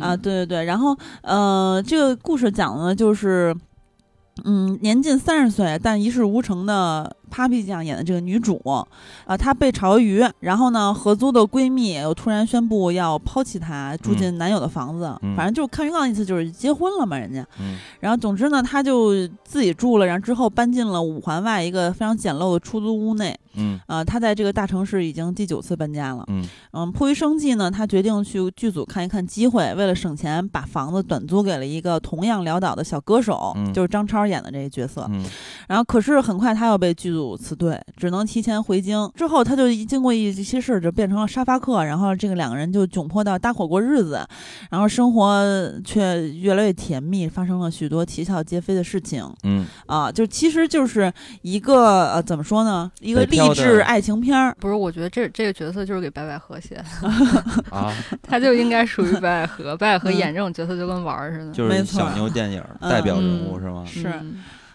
[0.00, 3.54] 啊，对对对，然后呃，这个故事讲的呢就是，
[4.44, 7.16] 嗯，年近三十岁但一事无成的。
[7.30, 8.60] Papi 酱演的这个女主，
[9.24, 15.16] 啊，她被炒鱿鱼，然后呢，合租的闺蜜又突然宣布要抛弃她，住进男友的房子。
[15.36, 17.46] 反正就看预告意思就是结婚了嘛，人家。
[18.00, 23.38] 然后总之呢，她就自己住了，然后之后搬进了五环外一个非常简陋的出租屋内。
[23.54, 26.24] 嗯，啊，她在这个大城市已经第九次搬家了。
[26.28, 35.06] 嗯，嗯，迫于生计呢，她决定去剧组看一看机会，为了省钱，把房子短租给了一个同样潦倒的小歌手，就是张超演的这个角色。
[35.10, 35.24] 嗯，
[35.68, 37.19] 然后可是很快她又被剧组。
[37.36, 39.10] 辞队，只能提前回京。
[39.14, 41.84] 之后，他就经过一些事，就变成了沙发客。
[41.84, 44.26] 然后，这个两个人就窘迫到搭伙过日子，
[44.70, 45.44] 然后生活
[45.84, 49.24] 却越来越甜蜜，发生了许多啼笑皆非的事情。
[49.44, 52.90] 嗯，啊，就其实就是一个呃，怎么说呢？
[53.00, 54.56] 一个励志爱情片儿。
[54.60, 56.84] 不是，我觉得这这个角色就是给白百合写的
[57.70, 59.76] 啊， 他就应该属于白百合。
[59.76, 63.84] 白百合演这种角色就跟玩儿似的，就是小妞电影代表人物是吗？
[63.86, 64.08] 是。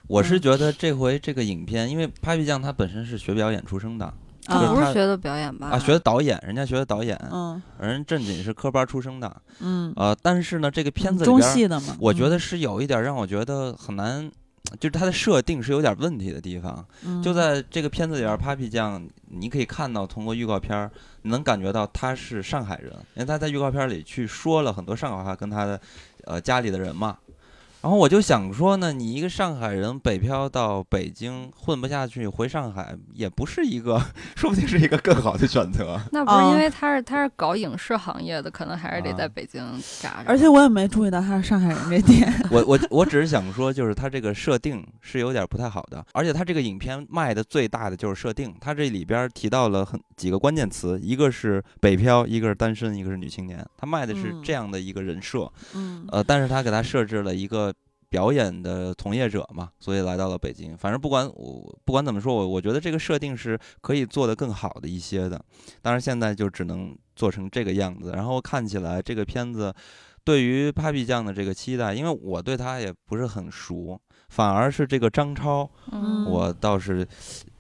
[0.08, 4.06] 我是觉得这回这个影片，因为 Papi 酱他本身是学表演出生的，
[4.46, 5.70] 啊，不是学的表演吧？
[5.70, 14.30] 啊，学的导演，人家学的导演，嗯，人正经是科班出生的，嗯，呃，但是呢，这个片子中戏的嘛，我觉得是有一点让我觉得很难，
[14.80, 16.86] 就是它的设定是有点问题的地方，
[17.24, 20.90] 就在这个片子里边，Papi 酱你可以看到通过预告片
[21.24, 25.82] 能感觉到他是上海人，因为他在预告片里去说了很多上海话跟他的
[26.26, 27.18] 呃家里的人嘛。
[27.86, 34.02] 然后我就想说呢，你一个上海人北漂到北京混不下去，回上海也不是一个，
[34.36, 36.02] 说不定是一个更好的选择。
[36.12, 39.64] 那不是因为他是他是搞影视行业的，可能还是得在北京
[40.02, 40.26] 扎着。
[40.26, 42.34] 而且我也没注意到他是上海人这点。
[42.50, 55.48] 我我我只是想说，就是他这个设定是有点不太好的，而且他这个影片卖的最大的就是设定，他这里边提到了很几个关键词，一个是北漂，一个是单身，一个是女青年，他卖的是这样的一个人设。
[55.76, 56.08] 嗯。
[56.12, 57.72] 呃，但是他给他设置了一个。
[58.16, 60.78] 表演的从业者嘛，所以来到了北京。
[60.78, 65.38] 反正不管我不管怎么说，我我觉得这个设定是可以做得更好的一些的。
[65.82, 68.14] 当然现在就只能做成这个样子。
[68.14, 69.74] 然后看起来这个片子
[70.24, 74.00] 对于 Papi 酱的这个期待，因为我对他也不是很熟。
[74.30, 75.70] 反而是这个张超，
[76.28, 77.08] 我倒是，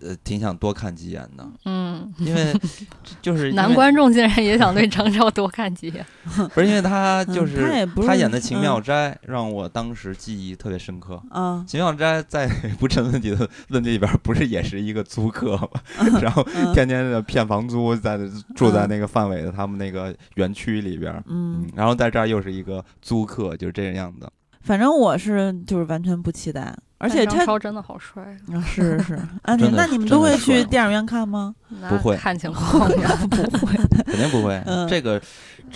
[0.02, 1.48] 呃，挺想多看几眼的。
[1.66, 2.54] 嗯，因为
[3.22, 6.06] 就是男观众竟然也想对张超多看几眼，
[6.54, 11.22] 不是因为他就是他演的秦妙斋，让我当时记忆特别深刻。
[11.32, 12.48] 嗯，秦妙斋在
[12.80, 15.70] 不成问题的问题里边，不是也是一个租客吗？
[16.22, 18.20] 然后天天的骗房租，在
[18.56, 21.24] 住在那个范伟的他们那个园区里边。
[21.28, 24.30] 嗯，然后在这儿又是一个租客，就是这样的。
[24.66, 28.60] 反正我是就是完全不期待，而且张超真的好帅啊！
[28.66, 31.54] 是是是， 啊，那你们都会去电影院看吗？
[31.88, 32.90] 不会，看情况，
[33.30, 33.76] 不会，
[34.06, 34.60] 肯定不会。
[34.90, 35.22] 这个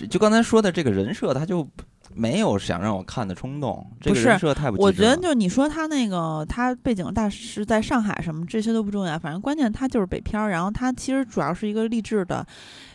[0.09, 1.67] 就刚才说的这个人设，他就
[2.15, 3.85] 没有想让我看的冲动。
[4.01, 12.43] 这个人设太不，我觉得就你说他那个他背景大是在上海什么这些都不重要，反正关键他就是北漂，然后他其实主要是一个励志的。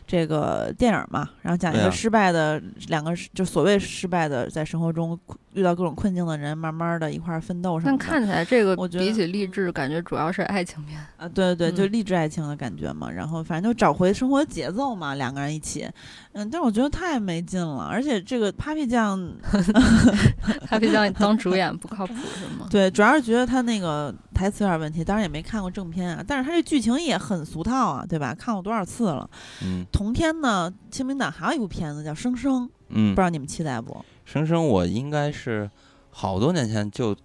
[0.07, 5.19] 这个电影嘛，然后讲一个失败的两个，就所谓失败的，在生活中
[5.55, 7.99] 遇到各种困境的人，慢慢的一块奋斗什么的。
[7.99, 13.11] 但看起来这个，我觉得比起励志，感觉主要是爱情片啊，对对对，就励志爱情的感觉嘛。
[13.11, 15.89] 然后反正就找回生活节奏嘛，两个人一起。
[16.33, 19.19] 嗯，但是我觉得太没劲了，而且这个 Papi 酱，
[20.69, 22.67] Papi 酱当主演不靠谱是吗？
[22.69, 26.25] 对，主要是觉得他那个台词有点问题，当然也没看过正片啊。
[26.27, 28.35] 但是他这剧情也很俗套啊，对吧？
[28.35, 29.31] 看过多少次了？
[29.63, 29.87] 嗯。
[29.93, 33.93] 同天呢，清明档还有一部片子叫《生生》，嗯，不知道你们期待不？
[34.25, 35.71] 《生生》我应该是
[36.11, 37.17] 好多年前就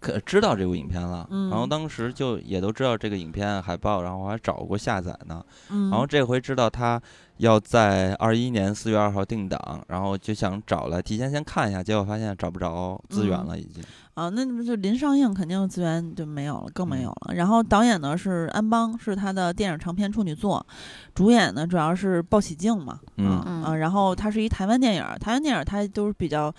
[0.00, 7.00] 可知道这部影片了，然后当时就也都知道这个影片海报，然后我还找过下载呢，嗯然后这回知道他。
[7.38, 13.80] 要在二一年四月二号定档，然后就想找来提前先看一下，结果发现找不着资源了，已经。
[14.18, 17.34] 啊，那不就临上映肯定资源就没有了，更没有了。
[17.34, 20.66] 然后导演呢是安邦，是他的电影长篇处女作，
[21.14, 26.52] 主演呢主要是鲍喜静嘛，嗯嗯，然后他是一台湾电影，台湾电影他都是比较。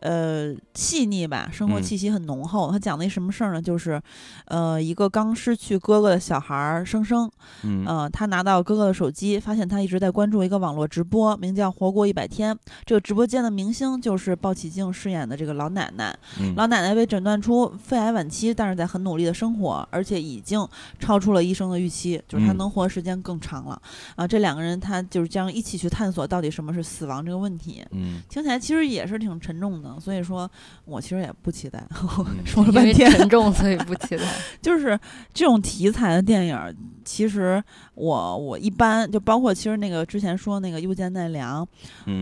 [0.00, 2.70] 呃，细腻吧，生活气息很浓厚。
[2.70, 3.60] 他讲的一什么事儿呢？
[3.60, 4.00] 就是，
[4.46, 7.30] 呃，一个刚失去哥哥的小孩儿生生，
[7.62, 12.56] 嗯，他拿到哥哥的手机，发现他一直在关注一个网络直播，名叫“活过一百天”。
[12.86, 16.18] 这个直播间的明星就是鲍起静饰演的这个老奶奶。
[16.56, 20.66] 老奶奶被诊断出肺癌晚期，但是在很努力的生活，而且已经
[20.98, 23.80] 超出了医生的预期，就是她能活的时间更长了。
[24.16, 27.84] 啊，这两个人他就是将一起去探索到底什么是死亡这个问题。
[27.90, 29.89] 嗯，听起来其实也是挺沉重的。
[29.98, 30.48] 所以说，
[30.84, 31.82] 我其实也不期待。
[32.44, 34.24] 说了半天沉重，所以不期待。
[34.60, 34.98] 就是
[35.32, 37.62] 这种题材的电影，其实
[37.94, 41.66] 我我一般就包括其实那个之前说那个《又见奈良》，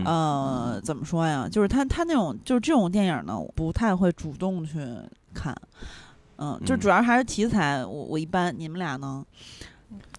[0.05, 1.47] 呃，怎么说呀？
[1.51, 4.79] 就是他他那种就是这种电影呢，我不太会主动去
[5.33, 5.55] 看。
[6.41, 8.55] 嗯，就主要还是题材，我我一般。
[8.57, 9.25] 你们俩呢？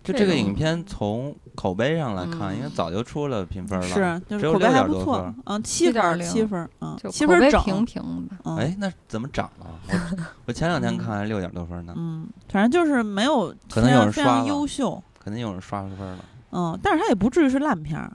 [0.03, 8.57] 就这个影片从口碑上来看，应该早就出了评分了，是就是口碑还不错，嗯，七分七分，嗯，七分平平的。
[8.57, 9.67] 哎，那怎么涨了？
[9.89, 11.93] 我我前两天看还六点多分呢。
[11.97, 16.25] 嗯，反正就是没有，可能有人刷了，优秀，肯定有人刷出分了。
[16.53, 18.11] 嗯，但是它也不至于是烂片儿，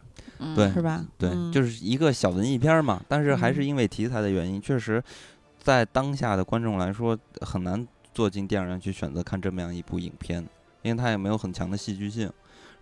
[0.55, 1.05] 对，是吧？
[1.19, 2.99] 对，就是一个小文艺片嘛。
[3.07, 5.01] 但是还是因为题材的原因，确实，
[5.59, 10.43] 在当下的观众来说，很难坐进电影院去选择看这么样一部影片。
[10.85, 12.31] 因为它也没有很强的戏剧性，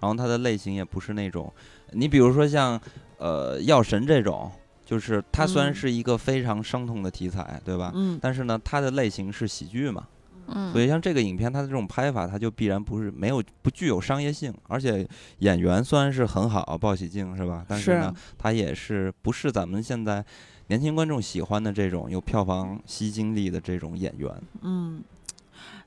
[0.02, 1.52] 然后它的类型也不是那种，
[1.94, 2.80] 你比如说像，
[3.18, 4.52] 呃，药神这种，
[4.86, 7.94] 就是它虽然是一个非常伤痛的题材，对吧？
[7.96, 8.20] 嗯。
[8.22, 10.06] 但是呢，它的类型是喜剧嘛。
[10.48, 10.70] 嗯。
[10.74, 15.08] 所以像这个影片，它的这种拍法，它就必然不是没有不具有商业性，而且
[15.40, 17.64] 演员虽然是很好，鲍喜静是吧？
[17.66, 20.26] 但是呢，他也是不是咱们现在
[20.68, 24.30] 年轻观众喜欢的这种有票房吸金力的这种演员。
[24.62, 25.02] 嗯。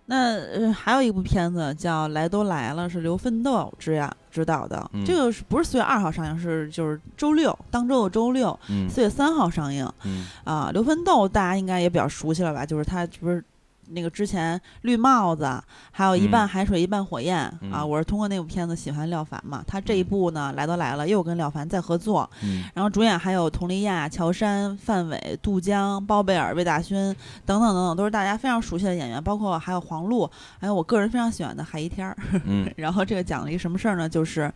[0.06, 4.88] 那呃，还有一部片子叫《来都来了》，是刘奋斗执呀执导的。
[5.04, 6.38] 这个是不是四月二号上映？
[6.38, 9.84] 是就是周六，当周的周六，四月三号上映。
[10.44, 12.64] 啊，刘奋斗大家应该也比较熟悉了吧？
[12.64, 13.44] 就是他不是
[13.88, 17.38] 那个之前绿帽子，还有一半海水一半火焰
[17.72, 19.62] 啊，我是通过那部片子喜欢廖凡嘛。
[19.66, 22.28] 他这一部呢，来都来了，又跟廖凡再合作，
[22.74, 26.96] 然后主演还有佟丽娅、乔杉、范伟、杜江、包贝尔、魏大勋
[27.44, 32.16] 等等等等，都是大家非常熟悉的演员，包括还有黄璐，还有我个人非常喜欢的海一天儿。
[32.44, 34.08] 嗯， 然后这个讲了一个什么事儿呢？
[34.08, 34.52] 就是，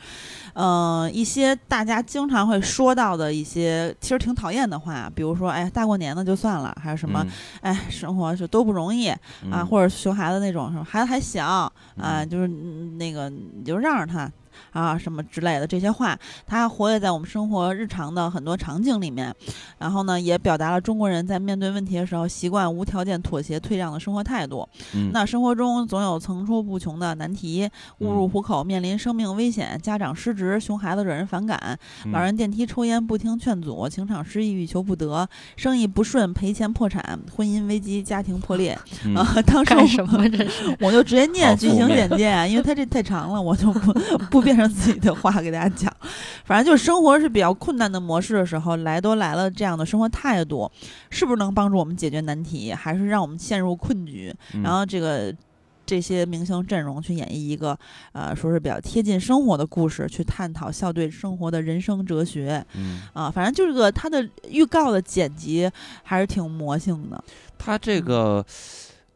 [0.54, 7.24] 嗯，一些大家经常会说到的一些其实挺讨厌的话，比如说，哎，大过年的就算了，还有什么，
[7.60, 9.12] 哎，生活就都不容易。
[9.50, 10.84] 啊，或者熊孩子那种？
[10.84, 14.30] 孩子还小啊，就是那个，你就让着他。
[14.72, 19.34] 啊，什么之类的这些话，它活跃在我们生活日常的很多场景里面，
[19.78, 24.68] 然后呢，也表达了中国人在面对问题的时候习惯无条件妥协退让的生活态度。
[25.12, 27.68] 那生活中总有层出不穷的难题：
[27.98, 31.58] 误入虎口，面临生命危险；家长失职，熊孩子惹人反感；
[32.12, 37.02] 老人电梯抽烟不听劝阻；情场失意欲求不得；生意不顺赔钱破产；
[37.34, 38.72] 婚姻危机家庭破裂。
[39.16, 40.76] 啊，当时什么这是？
[40.80, 43.92] 我就直接念剧情简介，因为它这太长了，我就不
[44.30, 44.68] 不变。
[44.70, 45.92] 自己的话给大家讲，
[46.44, 50.70] 反正就是生活是比较困难的模式的时候，来都来了，这样的生活态度
[51.10, 54.34] 是不是能帮助我们解决难题，还是让我们陷入困局？
[54.62, 55.34] 然后这个
[55.84, 57.76] 这些明星阵容去演绎一个
[58.12, 62.64] 呃，说是比较贴近生活的故事，去探讨校对生活的人生哲学。
[62.74, 65.70] 嗯啊，反正就是个他的预告的剪辑
[66.02, 67.22] 还是挺魔性的。
[67.58, 68.44] 他这个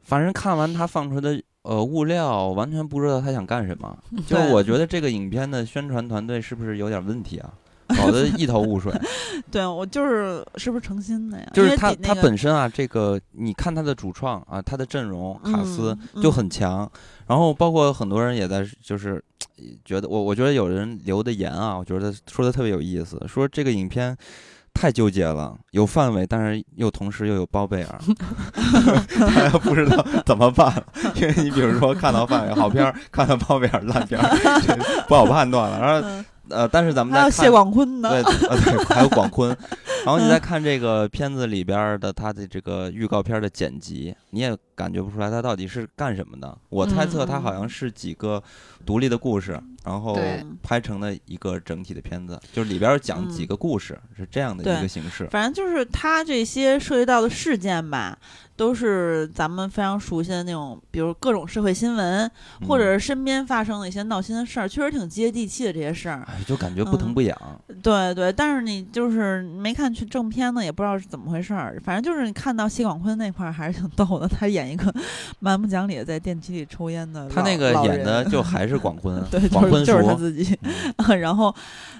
[0.02, 1.40] 反正看完他放出的。
[1.64, 3.98] 呃，物料完全不知道他想干什么。
[4.26, 7.52] 就我觉得这个影片的宣传团队是不是有点问题啊？
[7.96, 8.92] 搞得一头雾水。
[9.50, 11.50] 对我就是是不是诚心的呀？
[11.52, 16.90] 就是他他本身啊，这个你看他的主创啊，他的阵容卡斯就很强。
[17.26, 19.22] 然后包括很多人也在就是
[19.84, 24.16] 觉得我我觉得有人留的言啊，我觉得说的特别有意思，说这个影片。
[24.74, 27.98] 太纠结了，有范伟，但是又同时又有包贝尔，
[29.20, 30.84] 大家不知道怎么办了。
[31.14, 34.28] 因为你比如说看到范伟好片儿， 看到包贝尔烂片儿，
[35.08, 35.80] 不好判断了。
[35.80, 39.56] 然后呃，但是咱们还有谢广坤呢，对，呃对，还有广坤。
[40.04, 46.58] 然后你再看这个片子里边的他的这个预告片的剪辑，你也感觉不出来他到底是干什么的。
[46.68, 48.42] 我猜测他好像是几个
[48.84, 49.58] 独立的故事。
[49.84, 50.18] 然后
[50.62, 55.26] 拍成了一个整体的片子，就是里边讲几个故事，是这样的一个形式。
[55.30, 58.18] 反正就是他这些涉及到的事件吧，
[58.56, 62.30] 都是咱们非常熟悉的那种，比如各种社会新闻，
[62.66, 66.24] 或者是身边发生的一些闹心的事儿，确实挺接地气的这些事儿。
[66.28, 67.36] 哎，就感觉不疼不痒。
[67.82, 71.78] 对对，但是你就是没看去正片呢，也不知道是怎么回事儿。
[71.84, 74.92] 反正就是你看到谢广坤那块儿还是挺逗的，他演一个
[75.40, 77.28] 蛮不讲理的在电梯里抽烟的。
[77.28, 79.46] 他那个演的就还是广坤， 对。
[79.48, 80.58] 广坤就是他自己，
[81.20, 81.54] 然后，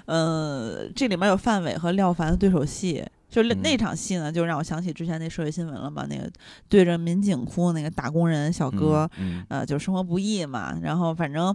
[0.05, 6.29] 呃，这里面有范伟和廖凡的对手戏，就那那场戏呢，就让我想起之前那社会新闻了嘛，那个
[6.69, 9.09] 对着民警哭那个打工人小哥，
[9.49, 10.77] 呃，就生活不易嘛。
[10.81, 11.53] 然后反正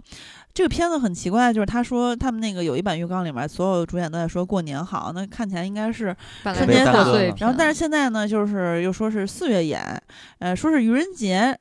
[0.53, 6.93] 这个片子很奇怪，就是他说他们那个有一版浴缸里面所有主演都在说过年好，那看起来应该是春节档，
[7.39, 10.01] 然后但是现在呢，就是又说是四月演，
[10.39, 11.57] 呃，说是愚人节。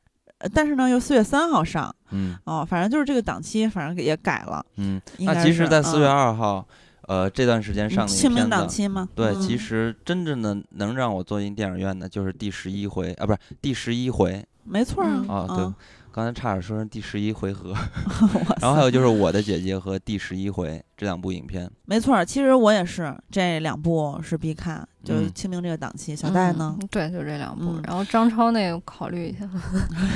[0.54, 6.66] 但是呢，又四月三号上，嗯，哦，反正就是这个档期，反正也改了，嗯，那其实，在四月二号，
[7.02, 9.08] 呃，这段时间上的清明档期吗？
[9.14, 15.72] 对，其实真正的能让我坐进电影院的，就是第十一回啊，不是第十一回，没错啊，对。
[16.12, 17.74] 刚才差点说成第十一回合，
[18.60, 26.14] 然后还有就是我的姐姐和第十一回这两部影片，没错，其实我也是这两部是必看，就是清明这个档期。
[26.14, 26.76] 小戴呢？
[26.90, 27.80] 对，就这两部。
[27.84, 29.48] 然后张超那个考虑一下，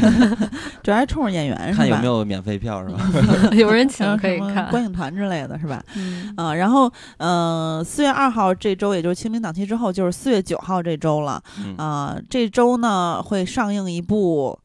[0.82, 1.76] 主要还冲着演员是吧？
[1.78, 3.00] 看有没有免费票是吧？
[3.56, 5.82] 有人请可以看观影团之类的是吧？
[6.36, 11.42] 嗯，然后嗯，四月二号这周，也就是清明档期之后，就是四月九号这周了。
[11.78, 14.58] 啊，这周呢会上映一部。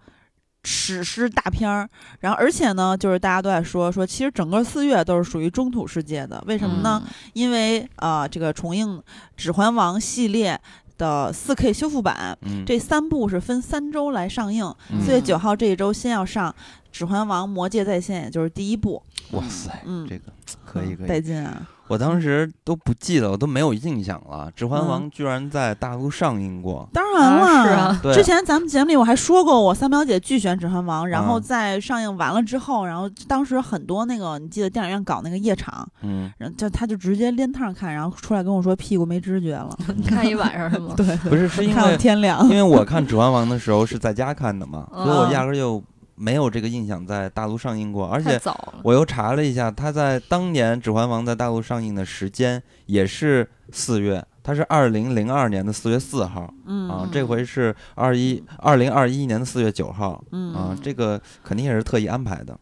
[0.72, 7.02] 史诗大片儿，然后而且呢，就是大家都在说说，其实整个四月都是属于中土世界的，为什么呢？
[7.34, 8.98] 因为啊，这个重映
[9.36, 10.62] 《指环王》系列
[10.96, 14.72] 的四 K 修复版，这三部是分三周来上映。
[15.04, 16.52] 四月九号这一周先要上
[16.92, 19.02] 《指环王：魔戒再现》，也就是第一部。
[19.32, 20.32] 哇塞，嗯，这个
[20.72, 21.68] 可以可以带劲啊！
[21.88, 24.48] 我当时都不记得，我都没有印象了。
[24.56, 28.00] 《指环王》居然在大陆上映过，当然了，是啊。
[28.14, 40.94] 之前咱们节目里我还说过，我三表姐巨选《指环王》，然后在上映完了之后，然后当时很多那个，你记得电影院搞那个夜场，嗯，然后就他就直接连趟看，然后出来跟我说屁股没知觉了， 看一晚上是吗？
[40.96, 45.84] 对，不是是因为天亮，因为我看《指环王》的时候是在家看的嘛，所以我压根就。
[46.20, 48.38] 没有这个印象在大陆上映过，而且
[48.84, 62.60] 我又查了一下，他在当年《指环王》在大陆上映的时间也是四月，它是二零零二年的四月四号，嗯啊，这回是二一二零二一年的四月九号，嗯啊，这个肯定也是特意安排的。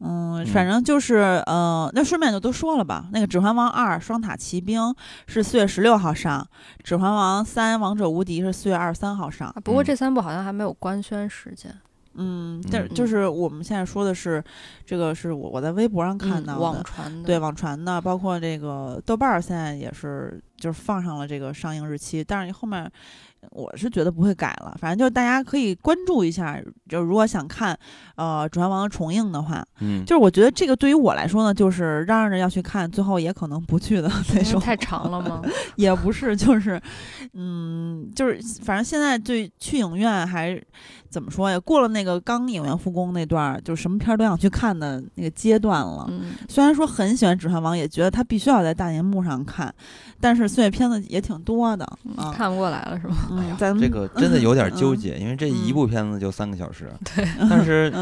[0.00, 3.06] 嗯，反正就是呃，那顺便就都说了吧。
[3.12, 4.80] 那个《指环王二：双塔奇兵》
[5.26, 6.46] 是四月十六号上，
[6.82, 9.54] 《指环王三：王者无敌》是四月二十三号上。
[9.64, 11.70] 不过这三部好像还没有官宣时间。
[11.70, 11.78] 嗯，
[12.70, 14.42] 但就是我们现在说的是，
[14.84, 22.90] 这个是我我在微博上看到的，网传的，对网传的，包括这个豆瓣儿现在也是就是放上了这个上映日期，但是后面。
[23.50, 26.58] 我是觉得不会改了，反正就是大家可以关注一下。
[26.88, 27.78] 就如果想看，
[28.16, 34.58] 呃，《指环王》重映的话，嗯，就是我觉得这个对于我来说呢，就是嚷嚷着要去看，最后也可能不去的 那种。
[34.58, 35.42] 太长了吗？
[35.76, 36.80] 也不是，就是，
[37.34, 40.58] 嗯，就是反正现在对去影院还
[41.14, 41.60] 怎么说呀？
[41.60, 46.04] 过了那个刚影院复工那段，就什么片儿都想去看的那个阶段了。
[46.10, 49.72] 嗯，虽然说很喜欢《指环王》，也觉得它必须要在大荧幕上看，
[50.20, 51.84] 但是岁月片子也挺多的
[52.16, 53.14] 啊，看不过来了是吗？
[53.30, 56.92] 嗯，咱们这个真的有点纠结，因为这一部片子就三个小时。
[57.14, 57.92] 对，但是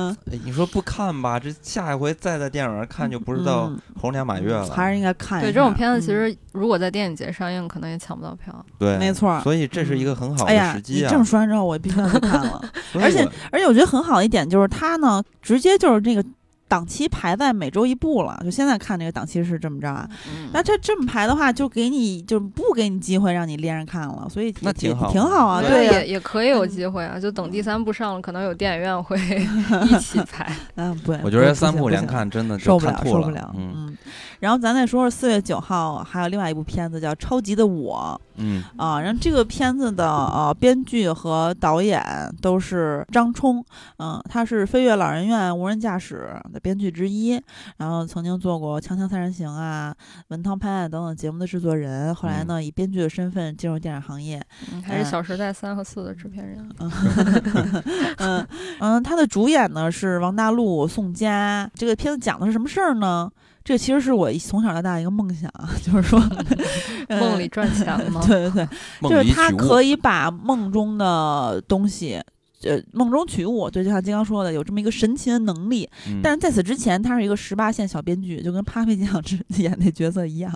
[0.43, 4.71] 你说不看吧，这下一回再在电影院看就不知道猴年马月了。
[4.71, 5.43] 还是应该看。
[5.43, 8.65] 对，这种片子其实如果在电影节上映，可能也抢不到票。
[8.79, 9.39] 对，没错。
[9.43, 11.09] 所以这是一个很好的时机啊！
[11.09, 12.63] 你这么说完之后，我必须要去看了。
[13.03, 16.25] 而且而且，我觉得很好的一点就是它呢，直接就是这个。
[16.73, 20.09] 档期排在每周一部了，就现在看这个档期是这么着啊。
[20.55, 25.61] 那这这么排的话，就给你就不给你机会让你连着看了，所以那挺好，挺好啊。
[25.61, 30.51] 对，也也可以有机会啊，就等第三部上了，可能有电影院会一起排。
[30.77, 33.55] 嗯，不，我觉得三部连看真的受不了，受不了。
[33.55, 33.95] 嗯，
[34.41, 38.19] 然后咱再说说四月九号还有另外一部片子叫《超级的我》。
[38.37, 42.03] 嗯啊，然后这个片子的呃编剧和导演
[42.41, 43.63] 都是张冲，
[43.99, 47.39] 嗯，他是《飞越老人院无人驾驶》的编剧之一，
[47.77, 49.95] 然后曾经做过《锵锵三人行》啊、
[50.29, 54.41] 《文韬拍案》等等节目的制作人，后来呢以编剧的身份进入电影行业，
[54.85, 56.67] 还是《小时代三》和四的制片人。
[56.79, 58.47] 嗯
[58.79, 61.69] 嗯，他的主演呢是王大陆、宋佳。
[61.75, 63.31] 这个片子讲的是什么事儿呢？
[63.65, 65.49] 这其实是我从小到大一个梦想，
[65.83, 66.21] 就是说
[67.09, 68.21] 梦里赚钱吗？
[68.27, 68.67] 对对
[69.01, 72.21] 对，就是他可以把梦中的东西。
[72.65, 75.89] 呃，梦中取物，对，就像金刚说的，有这么一个神奇的能力。
[76.23, 79.23] 但是在此之前，他是一个十八线小编剧，就跟帕菲酱
[79.59, 80.53] 演那角色一样。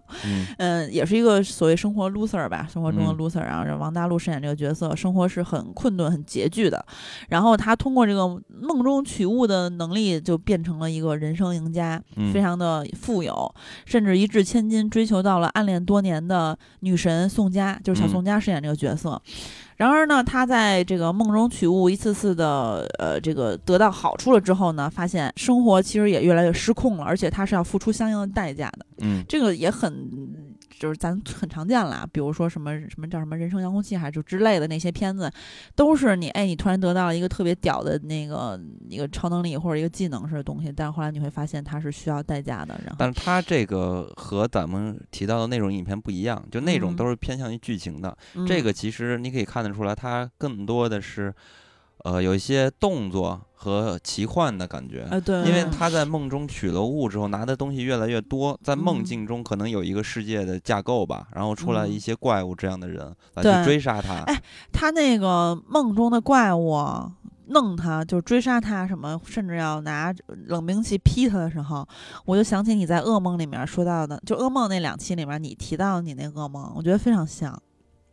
[0.58, 3.40] 嗯，也是一个所谓生活 loser 吧，生活中的 loser。
[3.40, 6.84] 然后王大陆饰演这个角色，生活是很困顿、很拮据的。
[7.28, 12.02] 然后他通过这个梦中取物的能力，就变成了一个人生赢家，
[12.32, 13.54] 非常的富有，
[13.84, 19.20] 甚至一掷千金追求到了暗恋多年的女神宋佳，就是小宋佳饰演这个角色。
[19.76, 28.86] 然而呢，他在这个梦中取物，一次次的呃，这个得到好处了之后呢，发现生活其实也越来越失控了，而且他是要付出相应的代价的。
[28.98, 30.45] 嗯，这个也很。
[30.78, 35.30] 就是咱很常见了，比如说什么什么叫什么人生遥控器，还是就之类的那些片子，
[35.74, 42.74] 都是你哎，你突然得到了一个特别屌的那个一个超能力或者一个技能式的东西，但是后来你会发现它是需要代价的。
[42.84, 48.16] 然后，但是它这个和咱们提到的那种影片不一样，就那种都是偏向于剧情的，
[48.46, 51.34] 这个其实你可以看得出来，它更多的是。
[52.04, 64.20] 呃，有一些动作和奇幻的感觉，对，因为他在梦中取了物之后，拿的东西越来越多，在梦境中可能有一个世界的架构吧，然后出来一些怪物这样的人来去追杀他。
[64.24, 66.78] 哎，他那个梦中的怪物
[67.46, 70.12] 弄他，就追杀他，什么甚至要拿
[70.48, 71.86] 冷兵器劈他的时候，
[72.24, 77.56] 我就想起你在噩梦里面说到的，就噩梦那两期里面你提到你那噩梦，我觉得非常像。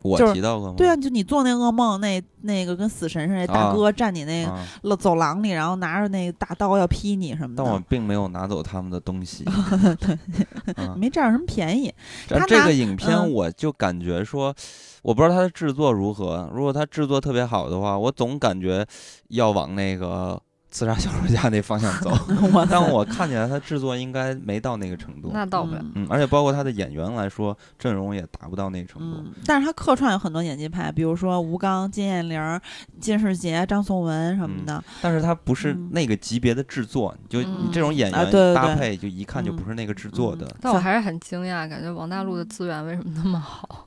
[0.04, 0.76] 我提到过吗？
[0.78, 4.46] 对啊，就你做那噩梦，那那个跟死神似的，大哥站你那
[4.82, 7.64] 个走廊里，然后拿着那大刀要劈你什么的。
[7.64, 9.46] 但我并没有拿走他们的东西，
[10.00, 10.18] 对，
[10.96, 11.94] 没占着什么便宜。
[12.28, 14.54] 这个影片我就感觉说，
[15.02, 16.50] 我不知道它的制作如何。
[16.54, 18.86] 如果它制作特别好的话，我总感觉
[19.30, 20.42] 要往那个。
[20.74, 22.12] 刺杀小说家那方向走，
[22.68, 25.86] 但我看起来他制作应该没到那个程度，那到不了。
[25.94, 29.18] 嗯，而且包括他的演员来说，阵容也达不到那个程度。
[29.20, 32.60] 嗯，但是他客串有很多演技派，比如说吴刚、金燕玲、
[33.00, 34.84] 金世杰、张颂文什么的。
[35.00, 40.52] 但是他不是那个级别的制作，就你这种演员搭配，就一看就不是那个制作的。
[40.60, 43.86] 但我还是很惊讶，感觉王大陆的资源为什么那么好？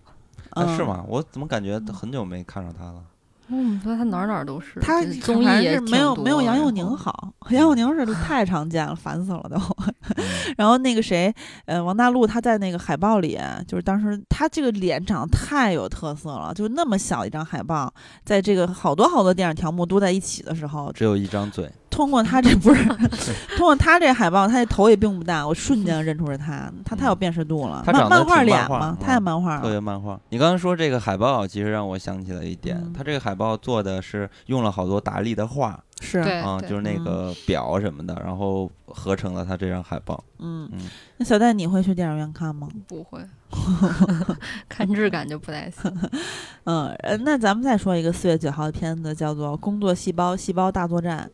[0.51, 1.05] 啊是吗？
[1.09, 3.03] 我怎么感觉很久没看上他了？
[3.49, 9.57] 嗯，说他哪哪都是他综艺是没有没有杨佑宁好， 杨佑宁是 太常见了，烦死了都。
[10.59, 11.33] 然后那个谁，
[11.67, 13.39] 呃，王大陆他在那个海报里，
[13.69, 17.93] 就是当时他这个脸长得太有特色了，就那么小一张海报，
[18.25, 21.71] 在这个好多好多电影条目都在一起的时候，只有一张嘴。
[21.97, 22.85] 通过他这不是
[23.57, 27.83] 通过他这海报，他这头也并不大，我瞬间 认出是他，他太有辨识度了。
[27.87, 30.21] 他漫漫画脸嘛，太漫画了，特别漫画。
[30.29, 35.81] 你刚刚说这个海报，其实让我想起了一点，他这个海报做的是用了好多达利的画。
[36.01, 40.23] 是啊，就是那个表什么的，然后合成了他这张海报。
[40.39, 40.81] 嗯嗯，
[41.17, 42.69] 那小戴你会去电影院看吗？
[42.87, 43.19] 不会，
[44.69, 45.91] 看质感就不太行。
[46.65, 46.95] 嗯，
[47.25, 51.31] 那咱们再说一个四月九号的片子，叫做《工作细胞：细胞大作战》。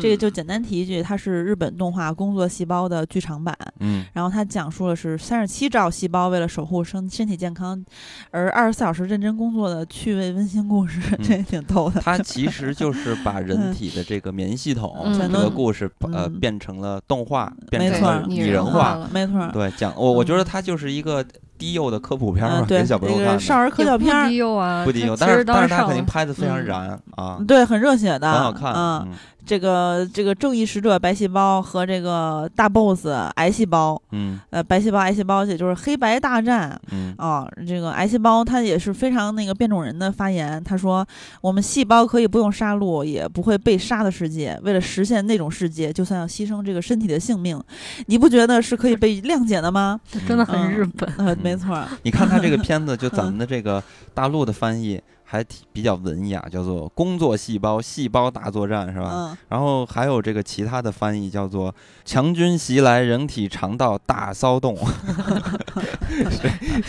[0.00, 3.56] 这个就简单提一句，它是日本动画《工作细胞》的剧场版。
[3.80, 7.84] 嗯，然后它讲述的是三十七兆细胞为了守护身身体健康
[8.30, 12.00] 而二十四小时认真工作的趣味温馨故事，这也挺逗的。
[12.00, 14.03] 它其实就是把人 体的。
[14.04, 14.94] 这个免疫系统
[15.32, 19.48] 这个故事呃变成了动画，变成了拟人化，没错。
[19.52, 21.24] 对，讲我我觉得它就是一个
[21.56, 23.40] 低幼的科普片嘛，给小朋友看。
[23.40, 29.08] 少儿科教片，不低幼啊，不低幼，但是但是他肯定拍的非常燃啊，对，很热血的，很好看，嗯。
[29.46, 41.06] 这个这个正义使者白细胞和这个大 boss 癌细胞，嗯，呃，白细胞癌细胞也就是黑白大战，嗯啊，这个癌细胞它也是非常那个变种人的发言，他说
[41.40, 47.60] 我们细胞可以不用杀戮也不会被杀的世界，为了实现那种世界，就算要牺牲这个身体的性命，
[48.06, 50.00] 你不觉得是可以被谅解的吗？
[50.26, 51.84] 真的很日本，呃，没错。
[52.02, 53.82] 你看他这个片子，就咱们的这个
[54.14, 55.00] 大陆的翻译。
[55.34, 59.10] 还挺比较文雅，叫做“工作细胞细胞大作战”，是吧？
[59.12, 59.36] 嗯。
[59.48, 61.74] 然后还有这个其他的翻译，叫做
[62.06, 64.78] “强军袭来，人体肠道大骚动”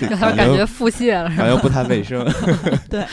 [0.20, 2.24] 感觉腹泻了，感觉不太卫生。
[2.88, 3.04] 对。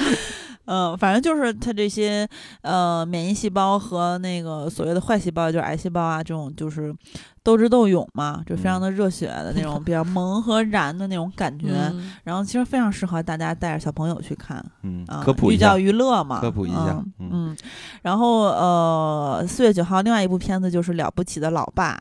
[0.73, 2.27] 嗯，反正就是它这些
[2.62, 6.95] 呃免疫细胞和那个所谓的坏细胞，就是癌细胞啊，这种就是
[7.43, 11.93] 斗智斗勇嘛，就非常的热血的那种，比较萌和燃的那种感觉。
[12.25, 17.55] 然后其实非常适合大家带着小朋友去看，嗯，科普寓教于乐嘛，科普一下，嗯。
[18.01, 22.01] 然后呃，四月九号，另外一部片子就是《了不起的老爸》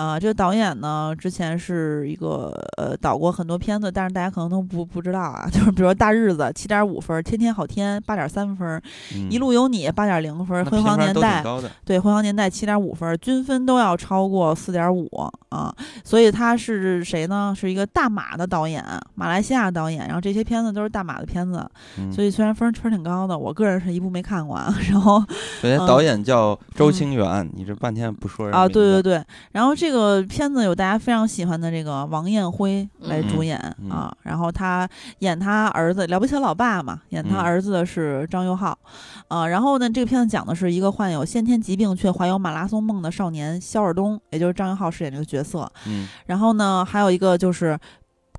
[0.00, 7.98] 啊，这个导演呢之前是一个呃导过很多片子，但是大家可能都不不知道啊， 就是比如说《大日子》七点五分，《天天好天》。
[8.10, 8.82] 八点三分，
[9.30, 11.44] 一路有你八点零分，辉煌年代
[11.84, 15.08] 对辉煌年代七点五分，均分都要超过四点五
[15.50, 17.54] 啊，所以他是谁呢？
[17.56, 18.84] 是一个大马的导演，
[19.14, 21.64] 马来西亚导演，然后这些片子都是大马的片子，
[22.10, 24.58] 所以虽然分分挺高的，我个人是一部没看过。
[24.90, 25.22] 然后，
[25.62, 28.66] 人家导演叫周清源，你这半天不说人啊？
[28.66, 33.56] 对对对，然后这个片子有大家非常喜欢的这个王艳辉来主演
[33.88, 34.88] 啊，然后他
[35.20, 37.86] 演他儿子了不起的老爸嘛，演他儿子的。
[37.90, 38.78] 是张佑浩，
[39.26, 45.70] 呃，然后呢，这个片子讲的是一个患有先天疾病却怀有马拉松梦的少年肖尔东，也就是张佑浩饰演这个角色。
[45.88, 47.76] 嗯，然后呢，还有一个就是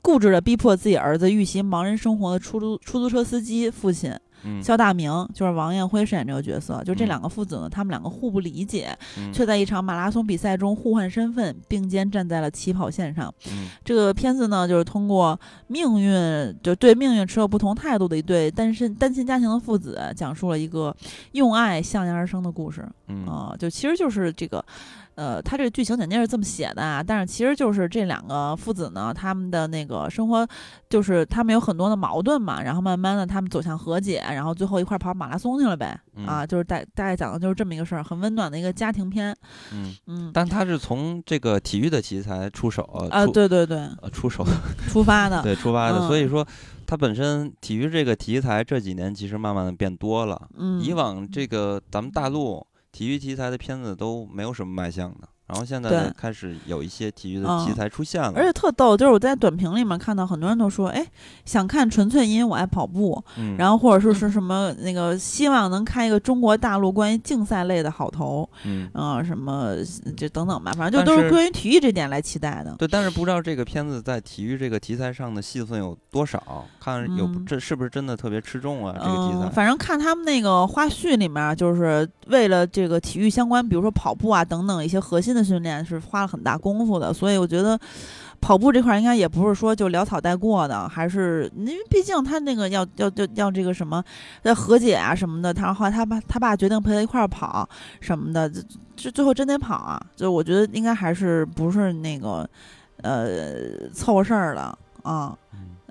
[0.01, 4.17] 固执的逼迫自己儿子预习盲人生活的出租出租车司机父亲。
[4.61, 8.97] 肖大明就是王艳辉饰演这个角色，就这两个父子呢，他们两个互不理解，
[9.33, 13.33] 却在一场马拉松比赛中互换身份，并肩站在了起跑线上。
[13.83, 20.95] 这个片子呢，就是通过命运，就对命运持有不同态度的一对单身单亲家庭的父子，讲述了一个
[21.33, 22.81] 用爱向阳而生的故事。
[23.27, 24.63] 啊，就其实就是这个。
[25.16, 30.47] 呃，他这个剧情简介是这么写的啊，但是其实就是这两个父子呢，他们的那个生活，
[30.89, 39.36] 就是他们有很多的矛盾嘛，然后慢慢的他们走向和解，然后最后一块跑马拉松去了呗，啊，就是大大概讲的就是这么一个事儿，很温暖的一个家庭片，
[39.74, 42.82] 嗯嗯，但他是从这个体育的题材出手
[43.12, 44.45] 啊，对对对，出手
[44.88, 46.47] 出发的，对出发的，所以说
[46.88, 52.66] 他本身体育这个题材这几年其实慢慢的变多了，嗯，以往这个咱们大陆。
[53.01, 55.27] 体育题材的片子都没有什么卖相的。
[55.51, 61.05] 然后现在开始有一些体育的题材出现了，而且特逗，就是我在短评里面看到很多人都说，哎，
[61.43, 63.21] 想看纯粹因为我爱跑步，
[63.57, 69.75] 然后或者说是什么那个希望能开一个中国大陆关于竞赛类的好头，嗯啊什么
[70.15, 72.73] 就等等吧，反正就都是关于体育这点来期待的。
[72.79, 78.95] 对，但是不知道这个片子在体育这个题材上的戏份有多少，看有这是不是真的特别吃重啊？
[78.97, 85.40] 这个题材，反正看他们那个花絮里面，就是为了这个体育相关，比如说跑步啊等等一些核心的。
[85.43, 87.79] 训练是花了很大功夫的，所以我觉得
[88.39, 94.03] 跑步这块应该也不是说就潦草带过的，还是因为毕竟他那个要要要要这个什么
[94.43, 97.67] 要和解啊什么的，他后来他爸他爸决定陪他一块儿跑
[97.99, 98.51] 什么的，
[98.95, 100.01] 这最后真得跑啊！
[100.15, 102.47] 就我觉得应该还是不是那个
[103.01, 105.37] 呃凑合事儿了啊。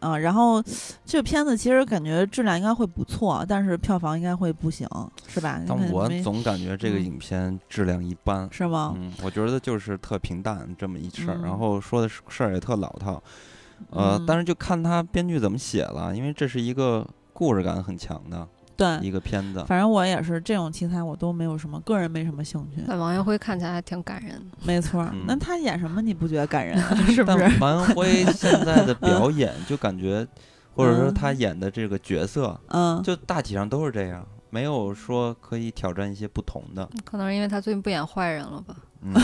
[0.00, 0.62] 啊，然后
[1.04, 4.88] 这个片子其实感觉质量应该会不错，但是票房应该会不行，
[5.28, 5.60] 是吧？
[5.68, 8.94] 但我总感觉这个影片质量一般，是吗？
[8.96, 13.22] 嗯，我觉得就是特平淡这么一事儿，然后说的事儿也特老套，
[13.90, 18.46] 呃，但是就看他编剧怎么写了，因为这是一个故事感很强的。
[18.80, 19.62] 对一个片子。
[19.68, 22.82] 反正我也是这种题材，我都没有什么个人没什么兴趣。
[22.88, 25.06] 但王阳辉看起来还挺感人的，没错。
[25.26, 26.78] 那他演什么你不觉得感人？
[27.12, 27.58] 是不是？
[27.60, 30.26] 王阳辉现在的表演就感觉，
[30.74, 36.88] 或者说他演的这个角色，嗯，就大体上都是这样，没有说可以挑战一些不同的。
[37.04, 38.74] 可能是因为他最近不演坏人了吧。
[39.02, 39.14] 嗯，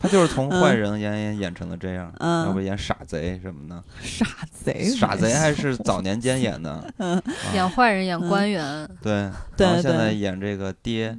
[0.00, 3.82] 他就是从坏人演演演成了这样，要不演傻贼什么的。
[4.00, 6.82] 傻贼，傻贼还是早年间演的，
[7.52, 8.88] 演坏人，演官员。
[9.02, 11.14] 对，然后现在演这个爹，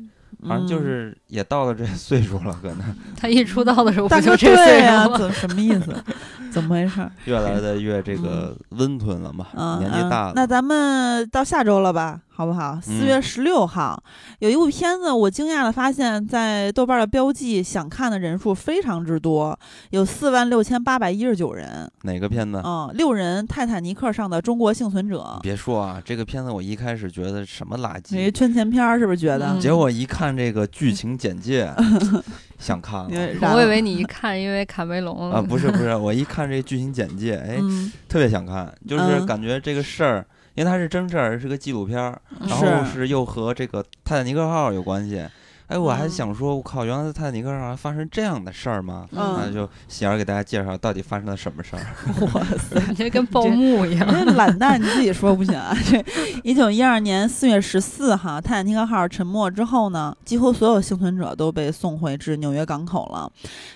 [0.47, 2.95] 反正就是也到了这岁数了，可能。
[3.15, 5.31] 他一出道的时候不就这岁数吗？
[5.31, 6.03] 什么意思？
[6.51, 7.07] 怎么回事？
[7.25, 9.45] 越来的越这个温吞了嘛，
[9.77, 10.33] 年纪大了。
[10.35, 12.19] 那咱们到下周了吧？
[12.33, 12.79] 好不好？
[12.81, 14.01] 四月十六号
[14.39, 19.57] 有一部片子，我惊讶的发现，在豆瓣的标记想看的人数非常之多，
[19.91, 21.91] 有四万六千八百一十九人。
[22.03, 22.61] 哪个片子？
[22.65, 25.37] 嗯，六人泰坦尼克上的中国幸存者。
[25.43, 29.59] 别说啊，这个片子我一开始觉得什么垃圾，圈钱片是不是觉得？
[29.59, 31.71] 结果一看这个剧情简介，
[32.57, 33.09] 想看了。
[33.53, 37.59] 我以为你一看，因为卡梅隆啊，不是不是，我一看这剧情简介， 哎，
[38.07, 40.25] 特别想看，就是感觉这个事儿。
[40.55, 45.25] 因为它是真事儿，是个纪录片儿，然后是又和这个泰坦尼克号有关系。
[45.71, 49.07] 哎，我还想说，我靠，原来在泰坦尼克号发生这样的事儿吗？
[49.13, 51.81] 那就喜儿给大家介绍到底发生了什么事儿。
[52.33, 54.05] 哇塞，这跟报幕一样。
[54.11, 55.73] 这懒蛋，你自己说不行啊？
[55.85, 56.03] 这
[56.43, 63.31] 一九一二年四月十四号，泰坦尼克号沉没之后呢，几乎所有幸存者都被送回至纽约港口了。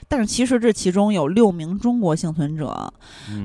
[0.10, 2.94] 但是其实这其中有六名中国幸存者，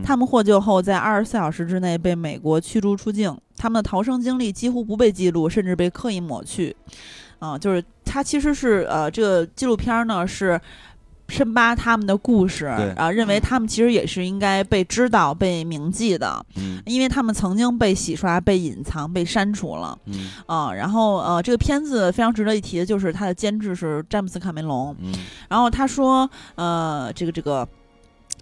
[0.02, 6.74] 他们获救后在二十四小时之内被美国驱逐出境，他们的逃生经历几乎不被记录，甚至被刻意抹去。
[7.40, 10.60] 啊，就是它其实是呃，这个纪录片呢是
[11.28, 12.66] 深扒他们的故事，
[12.96, 25.12] 啊认为他们其实也是应该被知道、被铭记的，嗯，因为他们曾经被洗刷、被隐藏、被删除了，嗯，啊，然后呃，这个片子非常值得一提的就是它的监制是詹姆斯·卡梅隆，嗯，
[25.48, 27.66] 然后他说，呃，这个这个。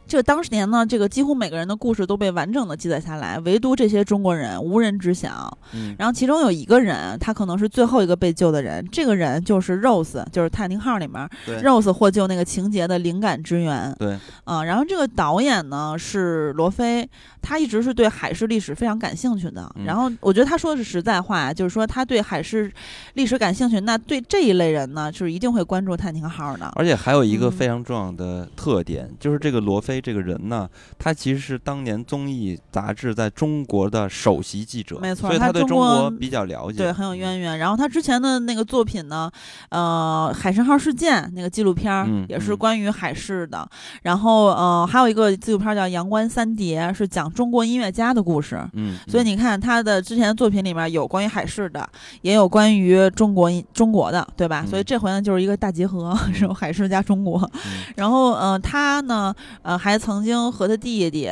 [0.09, 5.57] 这个当年呢，这个几乎每个人的故事都被完整的记载下来，唯独这些中国人无人知晓。
[5.75, 11.29] 嗯，然后其中有一个人，他可能是最后一个被救的人，这个人就是 Rose，就是泰宁号里面
[11.63, 13.95] Rose 获救那个情节的灵感之源。
[13.99, 17.07] 对，啊，然后这个导演呢是罗非，
[17.43, 19.71] 他一直是对海事历史非常感兴趣的。
[19.85, 22.73] 然后我觉得他说的是实在话，就是说他对海事
[23.13, 26.73] 历史感兴趣，那对这一类人呢，就是一定会关注泰宁号的。
[26.77, 29.98] 而且还有一个非常重要的特点，就是这个罗非。
[30.01, 30.69] 这个人呢，
[30.99, 37.59] 他其实是当年综艺杂志在中国的首席记者，没错，所以他对中国比较了解，对，很有渊源。
[37.59, 39.31] 然后他之前的那个作品呢，
[39.71, 43.69] 呃，海神号事件那个纪录片也是关于海事的。
[44.03, 48.59] 然后呃，还有一个纪录片叫《阳关三叠》，是讲中国音乐家的故事。
[48.73, 51.87] 嗯，所以你看他的之前的作品里面有关于海事的，
[52.23, 54.65] 也有关于中国中国的，对吧？
[54.67, 57.51] 所以这回呢就是一个大结合， 是海事加中国。
[57.97, 59.88] 然后呃，他呢呃还。
[59.89, 61.31] 还曾经和他弟弟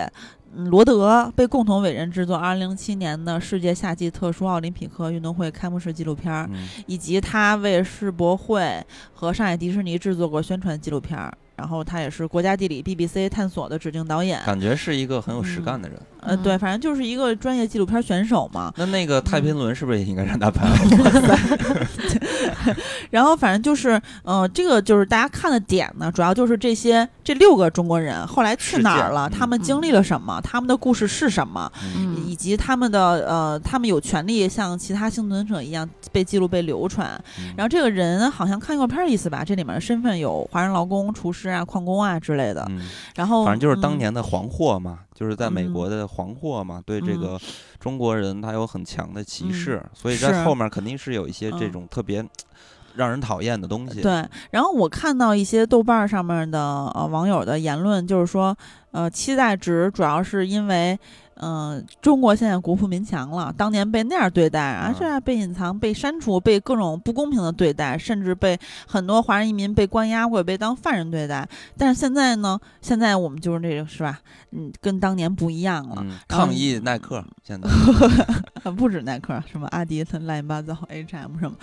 [0.54, 6.48] 罗德被共同委任制作2007年的世界夏季特殊奥林匹克运动会开幕式纪录片，
[6.86, 8.82] 以及他为世博会
[9.12, 11.30] 和上海迪士尼制作过宣传纪录片。
[11.57, 15.98] 然后他也是国家地理、BBC 探索的指定导演，感觉是一个很有实干的人。
[16.20, 18.72] 呃，对，反正就是一个专业纪录片选手嘛。
[18.76, 20.66] 那那个太平轮是不是也应该让他拍？
[23.11, 31.70] 然后反正就是，呃，这个就是大家看的点呢，主要就是这些这六个中国人后来去哪儿了，他们经历了什么，他们的故事是什么，
[32.26, 37.09] 以及他们的呃，他们有权利像其他幸存者一样被记录、被流传。
[37.57, 41.45] 然后这个人好像看预告片意思吧，这里面的身份有华人劳工、厨师。
[41.53, 42.66] 啊，矿工啊之类的，
[43.14, 47.38] 然后反正就是当年的黄祸嘛，就是在美国的黄祸嘛，对这个
[47.78, 52.24] 中国人他有很强的歧视，所以在后面肯定是有一些这种特别
[52.94, 54.01] 让人讨厌的东西。
[54.01, 56.61] 对，然后我看到一些豆瓣上面的
[56.94, 58.57] 呃网友的言论，就是说，
[58.97, 60.99] 呃，期待值主要是因为。
[61.38, 71.47] 嗯，中国现在国富民强了，当年被那样对待啊，这样被隐藏、被删除、被各种不公平的对待，甚至被很多华人移民被关押或者被当犯人对待。
[71.76, 74.18] 但是现在呢，现在我们就是这个是吧？
[74.53, 76.03] 嗯，跟当年不一样了。
[76.26, 77.68] 抗议耐克现在
[78.72, 81.55] 不止耐克，什么阿迪、乱七八糟、H&M 什么，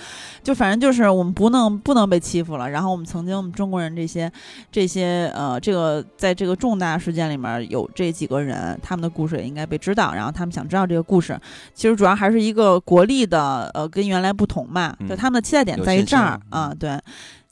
[0.43, 2.69] 就反正就是我们不能不能被欺负了。
[2.69, 4.31] 然后我们曾经我们中国人这些
[4.71, 9.63] 这些呃，这个在这个重大事件里面有这几个人，他们的故事也应该。
[9.63, 11.39] 被知道，然后他们想知道这个故事，
[11.73, 14.93] 其实主要还是一个国力的，呃，跟原来不同嘛。
[15.07, 16.71] 就他们的期待点在于这儿啊。
[16.77, 16.99] 对，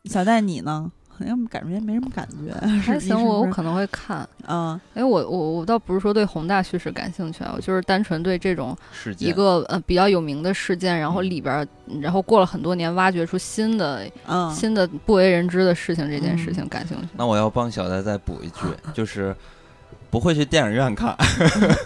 [0.04, 0.92] 小戴你呢？
[1.08, 2.54] 好像感觉没什么感觉。
[2.82, 4.28] 还行，我我可能会看。
[4.46, 8.78] 嗯，哎，我我我倒不是说对宏大叙事感兴趣啊，我就是单纯对这种
[9.18, 11.66] 一个呃比较有名的事件，然后里边，
[12.02, 14.04] 然后过了很多年，挖掘出新的
[14.54, 17.08] 新的不为人知的事情，这件事情感兴趣。
[17.16, 19.34] 那我要帮小戴再补一句， 就是。
[20.12, 21.16] 不会去电影院看，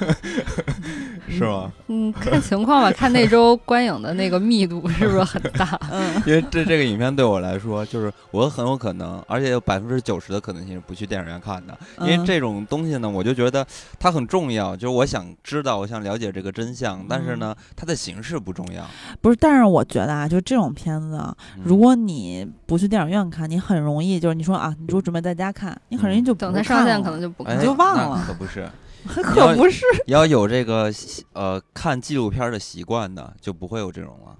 [1.29, 1.71] 是吗？
[1.87, 5.79] 嗯，看情况吧，看那周观影的那个密度是不是很大？
[5.91, 11.77] 嗯，因为这这个影片对我来说，就是我很有可能，而且有百分之九十的可能性是不去电影院看的。
[11.99, 13.65] 因为这种东西呢，我就觉得
[13.99, 18.83] 它很重要，就是我想知道，我想了解这个真相，但是呢，它的形式不重要。
[19.21, 21.21] 不是，但是我觉得啊，就这种片子，
[21.63, 28.14] 如果你不去电影院看，你很容易就是你说啊，你说准备在家看，你很容易就等它上线，可能就不你就忘了。
[28.25, 28.69] 可不是，
[29.07, 29.83] 可不是。
[30.07, 30.91] 要有这个
[31.33, 34.34] 呃看纪录片的习惯的，就不会有这种了。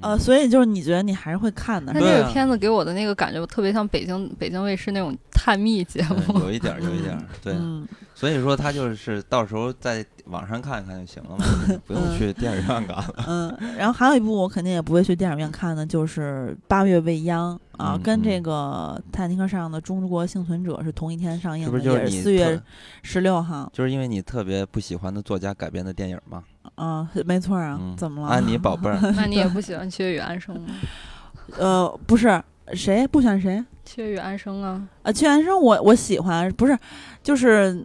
[0.00, 1.92] 呃，所以就是你觉得你还是会看的。
[1.92, 7.54] 那这个片子给我的那个感觉，特别像北京北京卫视那种探秘节目，有一点，有一点，对。
[8.20, 11.44] 所以说他就是到时候在网上看一看就行了嘛，
[11.86, 13.14] 不用去电影院看了。
[13.26, 22.60] 嗯，然后还有一部我肯定也不会去电影院看的，就是《八月未央》啊，跟这个《泰坦尼克》上的《中国幸存者》是同一天上映的，也是四月
[23.02, 23.70] 十六号。
[23.72, 26.44] 就是因为你特别不喜欢的作家改编的电影吗？
[26.76, 27.78] 嗯，没错啊。
[27.96, 28.28] 怎么了？
[28.28, 28.98] 安妮宝贝儿。
[29.16, 30.66] 那你也不喜欢《七月与安生》吗？
[31.58, 32.42] 呃，不是，
[32.74, 33.56] 谁不喜欢谁？
[33.84, 34.82] 《七月与安生》啊。
[35.02, 36.78] 啊，《七月与安生》我我喜欢，不是，
[37.22, 37.84] 就是。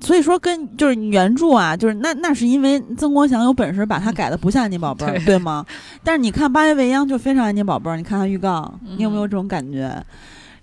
[0.00, 5.64] 所以说，跟就是原著啊，就是那那是因为曾国祥有本事把它改的不像安妮宝贝儿，对吗？
[6.02, 10.04] 但是你看《八月未央》就非常安妮宝贝儿，你看它预告，你有没有这种感觉？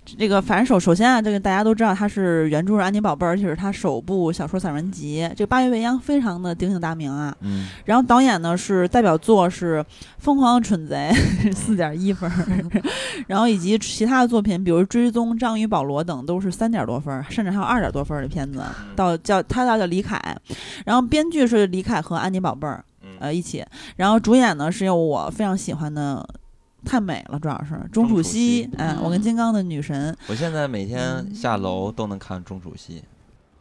[0.04, 5.28] 这个反正首首先啊，这个大家都知道，他是原著是安妮宝贝儿，而且是他首部小说散文集。
[5.36, 7.34] 这个《八月未央》非常的鼎鼎大名啊。
[7.40, 7.68] 嗯。
[7.84, 9.78] 然后导演呢是代表作是
[10.18, 11.12] 《疯狂的蠢贼》，
[11.54, 12.30] 四点一分。
[13.28, 18.60] 然后以及其他的作品，比如《追踪章鱼保罗》等，都是三点多分，甚至还有二点多分的片子。
[18.96, 20.20] 到叫他叫叫李凯，
[20.84, 22.84] 然后编剧是李凯和安妮宝贝儿，
[23.20, 23.64] 呃一起。
[23.96, 26.28] 然后主演呢是由我非常喜欢的。
[26.84, 30.16] 太美了，主要是钟楚曦，嗯，我跟金刚的女神。
[30.28, 33.02] 我现在每天下楼都能看钟楚曦，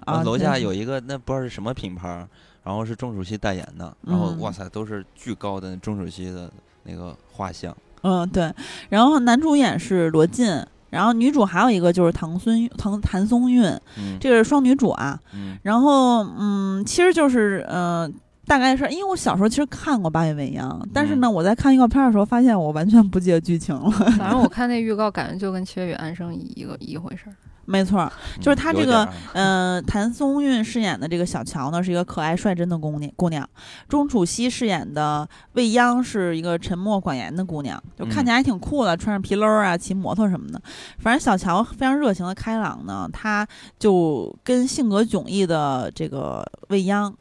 [0.06, 2.28] 啊，楼下有一个那不知道是什么品牌，
[2.64, 6.52] 然后是钟楚曦代言的，然后哇塞，都是巨高的钟楚曦的
[6.84, 7.76] 那个画像。
[8.02, 8.54] 嗯，对。
[8.90, 10.48] 然后男主演是罗晋，
[10.90, 13.80] 然后女主还有一个就是唐孙唐谭松韵，
[14.20, 15.20] 这个是双女主啊。
[15.64, 18.14] 然后嗯，其实就是嗯。
[18.46, 23.90] 大概是因为我小时候其实看过《八月未央》，但是呢，我在看预告片的时候发现我完全不记得剧情了。
[24.18, 27.36] 反正我看那预告，感觉就跟《七月与安生》一个一回事儿。
[27.64, 28.12] 没错，
[28.42, 33.48] 就是他这个，嗯，谭松韵饰演的这个小乔呢，是一个可爱率真的姑娘；姑娘，
[33.88, 40.62] 钟楚曦饰演的未央是一个沉默寡言的姑娘，就看起来还挺酷的，穿上皮褛啊，骑摩托什么的。
[40.98, 43.48] 反正小乔非常热情的开朗呢，她
[43.80, 47.14] 就跟性格迥异的这个未央。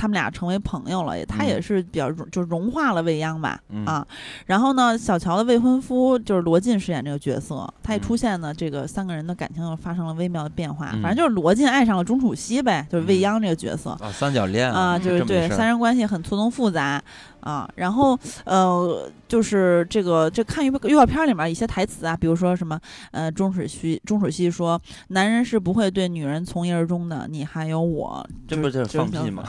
[0.00, 4.06] 他们俩成为朋友了，他也是比较就融化了未央吧，啊，
[4.46, 13.90] 然后呢，小乔的未婚夫就是罗晋饰演这个角色，他一出现呢，这个三个人的感情又发生了微妙的变化，反正就是罗晋爱上了钟楚曦呗，就是未央这个角色。
[14.00, 17.02] 啊，三角恋啊，就是对三人关系很错综复杂。
[17.40, 22.78] 啊，然后呃，就是这个这看预预告片里面一些台词啊，比如说什么
[23.10, 29.44] 呃，钟楚曦钟楚曦说，男人是不会对女人从一而终的，你还有我，这不就是放屁吗？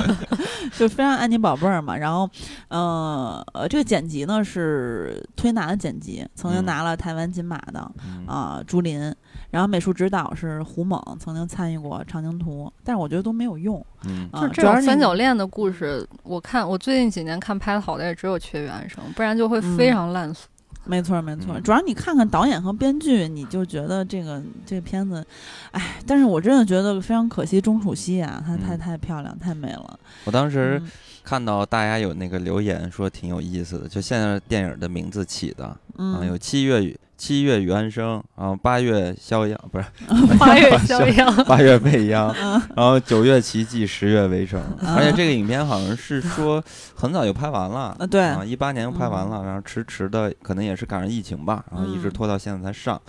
[0.78, 1.96] 就非常安妮宝贝儿嘛。
[1.96, 2.28] 然后
[2.68, 7.80] 呃呃，这个剪辑呢是推拿的剪辑，曾经拿了台湾金马的
[8.26, 9.14] 啊，朱琳。
[9.52, 13.84] 然后美术指导是胡猛，曾经参与过《长津图》，但是我觉得都没有用。
[14.06, 20.48] 嗯，就这种三角恋的故事，我看我最近几年看拍的好的也只有《缺原生》，不然就会非常烂俗。
[20.84, 21.60] 没错，没错。
[21.60, 25.24] 主要你看看导演和编剧，你就觉得这个这个片子，
[25.70, 30.00] 哎，但是我真的觉得非常可惜，钟楚曦啊，她太太漂亮，太美了。
[30.24, 30.82] 我当时
[31.22, 36.98] 看到大家有那个留言说挺有意思的，就现在电影的名字起的，嗯，有七月雨。
[37.14, 39.84] 七月与安生，然后八月逍遥不是
[40.40, 42.34] 八月逍遥， 八月未央，
[42.74, 44.60] 然后九月奇迹，十月围城。
[44.84, 46.60] 而且这个影片好像是说
[46.96, 53.00] 很早就拍完了，啊对，一八年就拍完了，然后迟迟的可能也是赶上疫情吧，然后一直拖到现在才上。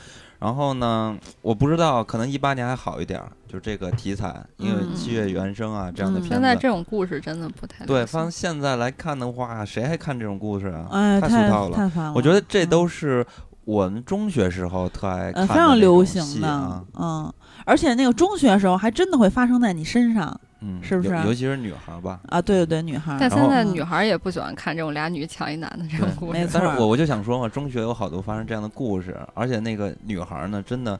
[0.44, 6.36] 然后呢，我不知道，可能一八年还好一点，就这个题材，因为七月与安生啊这样的片子。
[6.36, 10.88] 现在这种故事真的不太对，放现在来看的话，谁还看这种故事啊？
[10.92, 12.14] 哎，太俗套了，太烦了。
[12.14, 13.26] 我觉得这都是。
[13.66, 17.34] 我们中学时候特爱看，非常流行的，嗯，
[17.66, 21.10] 而且那个中学时候还真的会发生在你身上，嗯，是不是？
[21.26, 22.22] 尤其是女孩吧。
[22.30, 23.18] 啊，对对对，女孩。
[23.20, 26.50] 但现在女孩也不喜欢看这种俩女抢一男的这种故事。
[26.54, 30.98] 但是我我就想说嘛，中学有好多发生这样的故事，而且那个女孩呢，真的，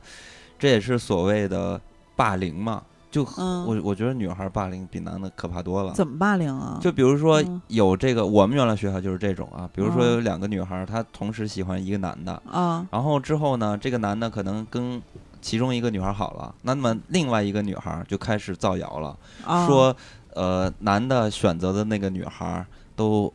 [0.58, 1.80] 这也是所谓的
[2.14, 2.82] 霸凌嘛。
[3.10, 5.92] 就我我觉得女孩霸凌比男的可怕多了。
[5.92, 6.80] 怎么霸凌啊？
[6.80, 9.70] 就比如说有这个，我们原来学校就是这种啊。
[9.72, 12.84] 比如说有两个女孩，她同时喜欢一个男的啊。
[12.90, 15.00] 然后之后呢，这个男的可能跟
[15.44, 19.14] 其中一个女孩好了，那么另外一个女孩就开始造谣了，
[19.66, 19.94] 说
[20.32, 22.64] 呃男的选择的那个女孩
[22.96, 23.30] 都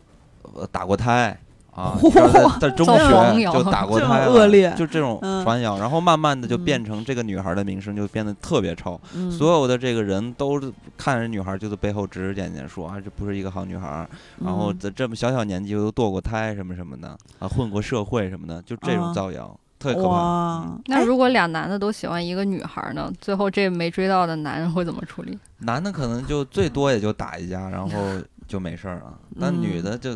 [0.72, 1.40] 打过胎。
[1.72, 1.96] 啊，
[2.60, 9.00] 在在中学就打过胎了，就这种传谣，然后慢慢的就变成这个女孩的名声就变得特别臭，
[9.32, 10.60] 所有的这个人都
[10.98, 14.06] 看着女孩就在背后指指点点说啊，这不是一个好女孩，
[14.44, 20.80] 然后在这么小小年纪又堕过胎什么什么的啊，混过社会什么的，就这种造谣特可怕。
[20.86, 23.12] 那如果俩男的都喜欢一个女孩呢？
[23.20, 25.40] 最后这没追到的男人会怎么处理？
[25.60, 27.98] 男的可能就最多也就打一架，然后
[28.48, 30.16] 就没事儿了，那女的就。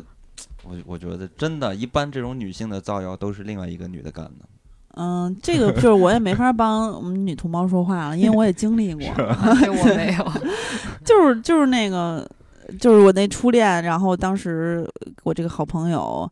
[0.65, 4.45] 我我觉得真的，一般这种女性的造谣都是另外一个女的干的。
[4.95, 9.05] 嗯，这个就是我也没法帮我们女同胞说话了，因为我也经历过。
[9.17, 10.31] 我没有，
[11.03, 12.25] 就是就是那个，
[12.79, 14.89] 就是我那初恋，然后当时
[15.23, 16.31] 我这个好朋友。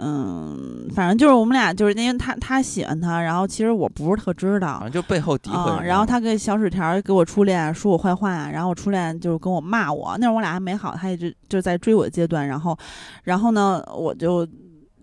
[0.00, 5.84] 嗯，反正就是我们俩，就是因为他他喜欢他，然后其实我不是特知道，就背后诋毁。
[5.84, 12.78] 然后他给小纸条给我初恋说我坏话，然后我初恋就是跟我骂我，那会儿我俩还没好，他一直就在追我阶段，然后，
[13.24, 14.46] 然后呢，我就。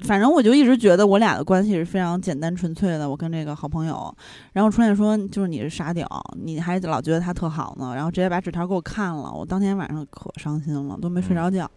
[0.01, 3.09] 反正我就一直觉得我俩的关系是非常简单纯粹的。
[3.09, 4.13] 我跟这个好朋友，
[4.53, 6.07] 然后出现说就是你是傻屌，
[6.41, 9.31] 你还老觉得他特好呢，然后直接把纸条给我看了。
[9.31, 11.69] 我当天晚上可伤心了，都没睡着觉。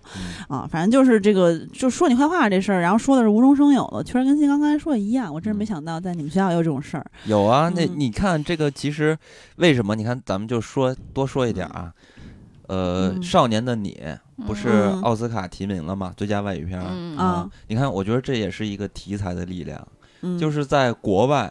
[0.48, 5.32] 啊，反正就是这个就说你坏话这事儿，然后说的是无中生有的，确实跟新刚刚才说的一样。
[5.32, 7.06] 我真是没想到在你们学校有这种事儿。
[7.26, 9.16] 有啊，那你看这个其实
[9.56, 9.94] 为什么？
[9.94, 11.92] 你看咱们就说多说一点啊。
[12.68, 13.98] 呃，少年的你
[14.46, 14.68] 不是
[15.02, 16.12] 奥斯卡提名了吗？
[16.16, 16.78] 最佳外语片
[17.16, 17.48] 啊！
[17.66, 19.88] 你看，我觉得这也是一个题材的力量，
[20.38, 21.50] 就是在国外，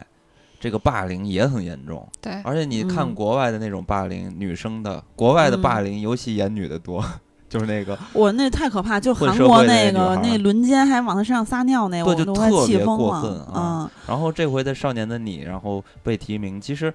[0.60, 2.08] 这个霸凌也很严重。
[2.20, 7.04] 对，而且你看国外的那种霸凌，女生的国外的霸凌尤其演女的多，
[7.50, 13.90] 就是那个我那太可怕，就韩国那个那轮奸还往他身上撒尿那，我就特别过分啊！
[14.06, 16.94] 然后这回的少年的你，然后被提名，其实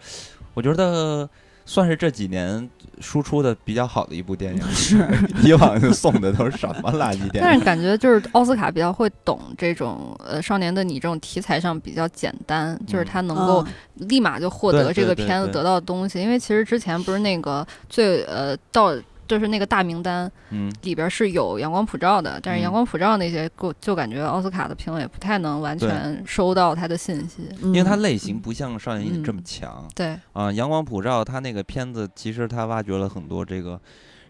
[0.54, 1.30] 我觉得。
[1.66, 2.70] 算是这几年
[3.04, 5.08] 输出的比较好的一部电影， 是。
[5.44, 7.42] 以往送的都是什么垃圾电影？
[7.42, 13.64] 但是感觉就是奥斯卡比较会懂这种呃少年的你这种题材上比较简单，就是他能够
[13.96, 18.96] 立马就获得这个片子得到的东西，因为其实之前不是那个最呃到。
[19.28, 23.50] 就是那个大名单，嗯，里边是有阳光普照的，但是阳光普照那些，
[23.80, 29.88] 就感觉奥斯卡的评委不太能完全收到他的信息，因为它类型不像少年这么强。
[29.96, 30.18] 对。
[30.34, 33.80] 啊，阳光普照他那个片子，其实他挖掘了很多这个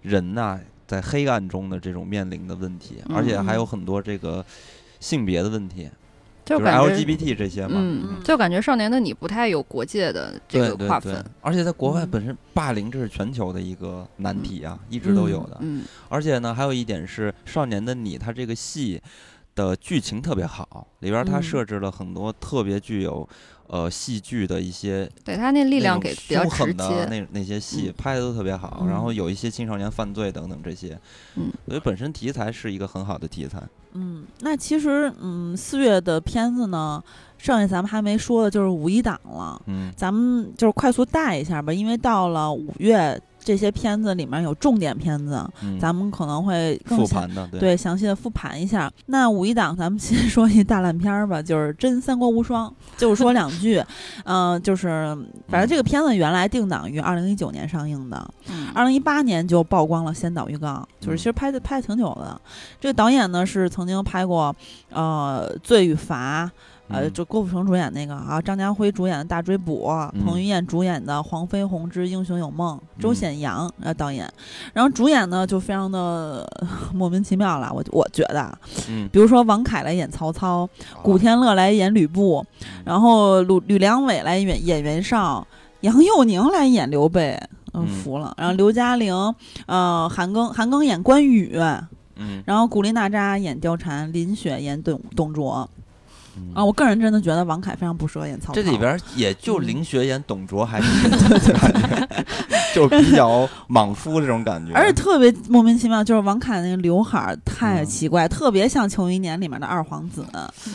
[0.01, 4.45] 人呐，在黑暗中的这种面临的问题，而且还有很多这个
[4.99, 5.89] 性别的问题。
[6.45, 15.57] 就是 LGBT 这些嘛，嗯，就感觉少年的你不太有国界的这个划分，而且在国外本身霸凌这是全球的一个难题啊，一直都有的。
[15.61, 19.01] 嗯，而且呢，还有一点是少年的你，它这个戏
[19.55, 23.27] 的剧情特别好，里边它设置了很多特别具有
[23.67, 30.99] 呃戏剧的一些，对他那力量给比较直接，那那些戏拍的都特别好，然后有一些青少年犯罪等等这些，
[31.35, 33.61] 嗯，所以本身题材是一个很好的题材。
[33.93, 37.03] 嗯，那其实，嗯，四月的片子呢，
[37.37, 39.61] 剩下咱们还没说的就是五一档了。
[39.67, 43.21] 嗯，咱们就是快速带一下吧，因为到了五月。
[43.43, 45.45] 这些片子里面有重点片子，
[45.79, 48.91] 咱们可能会复盘的，对，详细的复盘一下。
[49.07, 53.83] 那五一档，咱们先说一大烂片儿吧，就是《真三国无双》，就说两句。
[54.25, 55.17] 嗯，就是
[55.47, 58.33] 反正这个片子原来定档于二零一九年上映的，
[58.73, 62.39] 二零一八年就曝光了先导预告，就是其实拍的拍的挺久的。
[62.79, 64.55] 这个导演呢是曾经拍过
[64.89, 66.45] 呃《罪与罚》。
[66.93, 69.89] 呃，就郭富城主演那个啊，张家辉主演的大追捕，
[70.23, 74.31] 彭于晏主演的《黄飞鸿之英雄有梦》，周显阳呃导演，
[74.73, 76.47] 然后主演呢就非常的
[76.93, 78.57] 莫名其妙了，我我觉得，
[78.89, 80.69] 嗯，比如说王凯来演曹操，
[81.01, 82.45] 古天乐来演吕布，
[82.85, 85.45] 然后吕吕良伟来演演袁绍，
[85.81, 87.39] 杨佑宁来演刘备，
[87.73, 89.13] 嗯，服了，然后刘嘉玲，
[89.65, 91.57] 呃，韩庚韩庚演关羽，
[92.15, 95.67] 嗯，然后古力娜扎演貂蝉，林雪演董董卓。
[96.53, 98.53] 啊，我个人真的觉得王凯非常不适合演曹操。
[98.53, 100.87] 这里边也就林雪演董卓还是
[102.73, 110.25] 就比较莽夫这种感觉，而且特别莫名其妙，就是王凯那个刘海太奇怪，特别像《庆余年》里面的二皇子，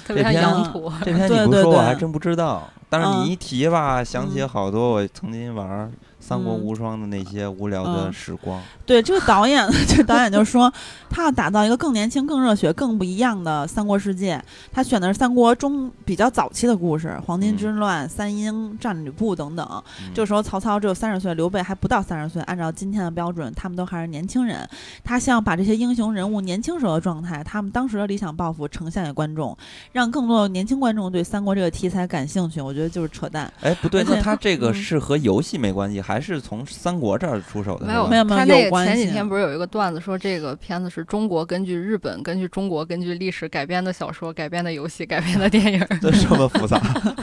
[0.07, 0.93] 特别像杨土。
[1.05, 5.91] 这篇你不说我还真不知道，但是你一提吧，想起好多我曾经玩
[6.29, 8.63] 三国无双的那些无聊的时光。
[8.85, 10.71] 对这个导演， 这导演就说，
[11.09, 14.43] 他要打造一个更年轻、更热血、更不一样的三国世界。
[14.71, 19.83] 他选的是三国中比较早期的故事，黄巾之乱、三英战吕布等等。
[20.15, 22.43] 这个时候曹操只有三十岁，刘备还不到三十岁。
[22.43, 24.69] 按照今天的标准，他们都还是年轻人。
[25.03, 29.57] 他希望把这些英雄人物年轻时候的状态，他们当时的理想抱负呈现给观众，
[29.93, 32.61] 让更多的年轻观众对三国这个题材感兴趣。
[32.61, 33.51] 我觉得就是扯淡。
[33.61, 37.87] 哎，不对，那他这个是和游戏没关系，还是从三国这儿出手的？
[37.87, 38.39] 没有，没有，没有。
[38.39, 45.85] 他那个前几天不是有一个段子说，这个片子是中国根据日本、根据中国、根据历史改编的小说、改编的游戏、改编的电影。
[46.01, 46.81] 这这么复杂，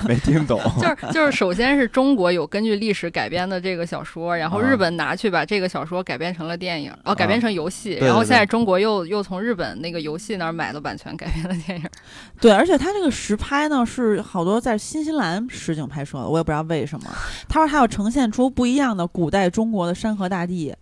[0.07, 0.59] 没听懂。
[0.79, 11.89] 就是就是，首先是中国有根据历史改编的这个小说，然后日本拿去把这个小说改编成了电影，哦，改编成游戏，然后现在中国又又从日本那个游戏那儿买了版权改编的电影。
[12.41, 17.09] 对，而且他这个实拍呢是好多在新西兰实景拍摄的，我也不知道为什么。
[17.47, 20.73] 他说他要呈现出不一样样的古代中国的山河大地。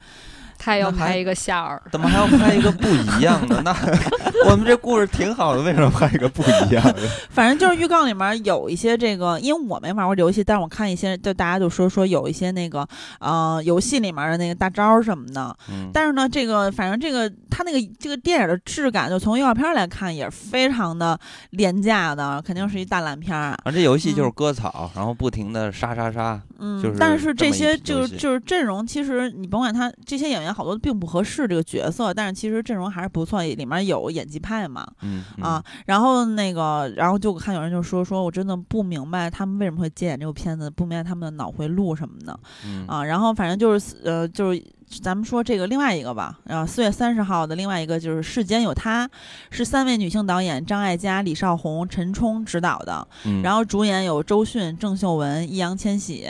[0.57, 3.61] 他要拍一个夏尔，怎么还要拍一个不一样的？
[3.63, 3.75] 那
[4.49, 7.01] 我们这故事挺好的，为什么拍一个不一样的？
[7.29, 12.87] 反正就是预告里面有一些这个，因为我没玩过游戏，但是我看一些，就大家就说说有一些那个
[13.19, 15.53] 呃游戏里面的那个大招什么的。
[15.69, 15.89] 嗯。
[15.93, 23.57] 但是呢，这个反正这个他那个这个电影的质感，就从预告片来看也是非常的廉价的，肯定是一大烂片儿。
[23.63, 26.41] 啊，这游戏就是割草，然后不停的杀杀杀。
[26.59, 26.81] 嗯。
[26.81, 26.97] 就是。
[26.97, 30.42] 但是这些就就是阵容，其实你甭管他这些演员。
[30.51, 42.39] 好多并不合适这个角色，但是其实阵容还是不错，里面有演技派嘛，嗯啊，然后那个，然后就看有人就说说我真的不明白他们为什么会接演这部片子，不明白他们的脑回路什么的，
[42.87, 44.63] 啊，然后反正就是呃就是。
[45.01, 49.07] 咱们说这个另外一个吧，然后四月三十号的另外一个就是《世间有他》，
[49.49, 53.07] 是三位女性导演张艾嘉、李少红、陈冲执导的，
[53.43, 56.27] 然后主演有周迅、郑秀文、易烊千玺，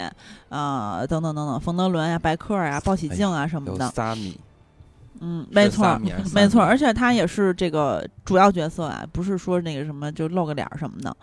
[0.49, 3.93] 呃，等等等等，冯德伦呀、白客呀、鲍喜静啊什么的。
[5.25, 5.97] 嗯，没错，
[6.33, 11.15] 没错，而且他也是这个主要角色啊，不是说那个什么就露个脸什么的，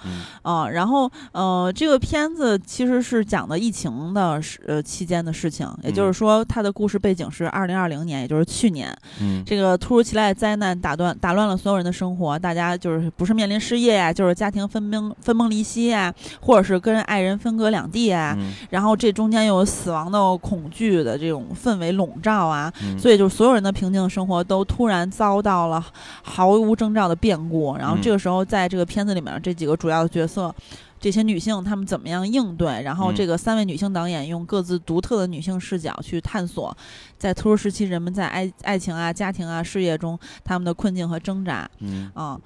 [0.43, 8.91] 嗯，然后呃，这个片子其实是讲的疫情的呃期间的事情，也就是说，它的故事背景是二零二零年，也就是去年，
[9.21, 18.35] 嗯，这个突如其来的灾难打断打乱了所有人的生活，大家就是不是面临失业呀，就是家庭分崩分崩离析呀，或者是跟爱人分隔两地啊，
[18.71, 23.90] 然后这中间又有死亡的恐惧的这种氛围笼罩啊，所以就是所有人的平。
[23.93, 25.85] 静生活都突然遭到了
[26.23, 30.55] 毫无征兆的变故，然后这个时候，在这个片子里面，这几个主要的角色，
[30.99, 32.83] 这些女性她们怎么样应对？
[32.83, 36.77] 然后这个三位女性导演用各自独特的女性视角去探索，
[37.19, 41.69] 在特殊时期人们在爱爱情啊、家庭啊、事业中他们的困境和挣扎。
[41.79, 42.41] 嗯啊。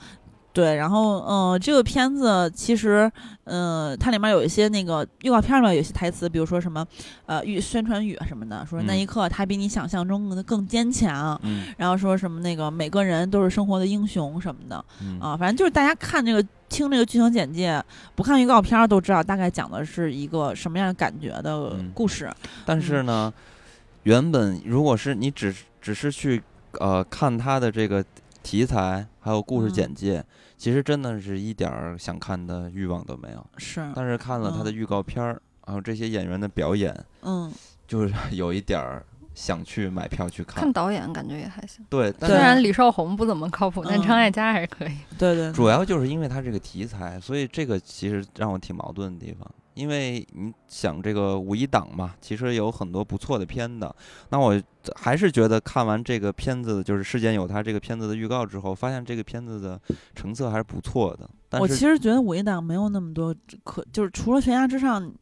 [0.54, 3.10] 对，然后嗯，这个片子其实
[3.42, 6.86] 嗯，它里面有一些那个预告片里面有些台词，比如说什么
[7.26, 11.38] 呃预宣传语什么的，说那一刻他比你想象中的更坚强，
[11.76, 14.76] 然后说什么那个每个人都是生活的英雄什么的
[15.20, 17.82] 啊，反正就是大家看这个听这个剧情简介，
[18.14, 22.32] 不看预告片都知道大概讲的是一个什么样的感觉的故事。
[22.64, 23.34] 但是呢，
[24.04, 25.52] 原本如果是你只
[25.82, 26.40] 只是去
[26.78, 28.04] 呃看他的这个
[28.44, 30.24] 题材还有故事简介。
[30.64, 33.86] 其实真的是一点儿想看的欲望都没有，是。
[33.94, 37.52] 但是看了他的预告片儿，还有这些演员的表演，嗯，
[37.86, 39.04] 就是 有一点儿
[39.34, 40.62] 想去买票去看。
[40.62, 41.84] 看导演感觉也还行。
[41.90, 44.96] 对，虽然李少红不怎么靠谱，但张艾嘉还是可以。
[45.18, 45.52] 对对。
[45.52, 49.46] 主要就是因为他这个题材，所以这个其实让我挺矛盾的地方。
[49.74, 53.92] 因为你想这个五一档嘛，其实有很多不错的片子。
[54.30, 54.60] 那我
[54.94, 59.80] 还是觉得看完这个片子，就是《世间有他》这个片子的预告之后，发现这个片子的
[60.14, 61.28] 成色还是不错的。
[61.58, 65.12] 我其实觉得五一档没有那么多可，就是除了悬崖之上，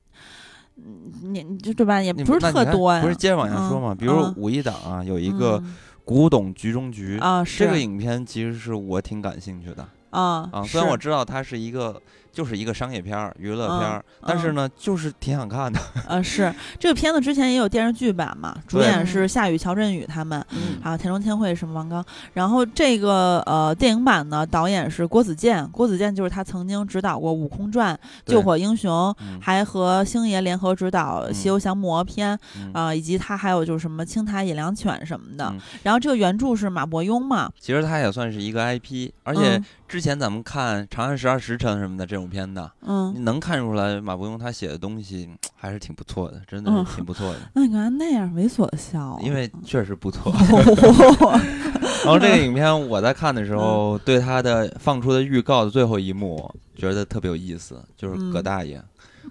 [0.74, 2.03] 你你就对吧？
[2.03, 3.00] 也不是特多呀。
[3.00, 3.94] 不是接着往下说嘛？
[3.94, 5.59] 比如五一档啊，有一个
[6.05, 10.62] 《古董局中局》啊，这个影片其实是我挺感兴趣的啊啊。
[10.62, 11.98] 虽然我知道它是一个。
[12.33, 15.78] 就是一个商业片儿、娱乐片儿，但是呢，就是挺想看的。
[16.09, 20.45] 呃，是这个片子之前也有电视剧版嘛，主演是夏雨、乔振宇他们，
[20.83, 22.05] 还有田中千惠什么王刚。
[22.33, 32.39] 然后这个呃电影版呢，导演是郭子健，郭子健就是他曾经指导过《悟空传》《救火英雄》，还和星爷联合指导《西游降魔篇》
[32.72, 35.53] 啊，以及他还有就是什么《青苔野良犬》什么的。
[35.83, 39.62] 然后这个原著是马伯庸嘛，其实他也算是一个 IP，而且。
[39.93, 47.40] 之前咱们看《长安十二时辰》什么的这种片子，嗯，你能看出来马伯庸他写的东西还是挺不错的，真的是挺不错的。
[47.53, 49.20] 那你干嘛那样猥琐的笑？
[49.22, 50.32] 因为确实不错。
[52.05, 58.82] 然后这个影片我在看的时候，对他的放出的预告的最后一幕觉得特别有意思，就是葛大爷，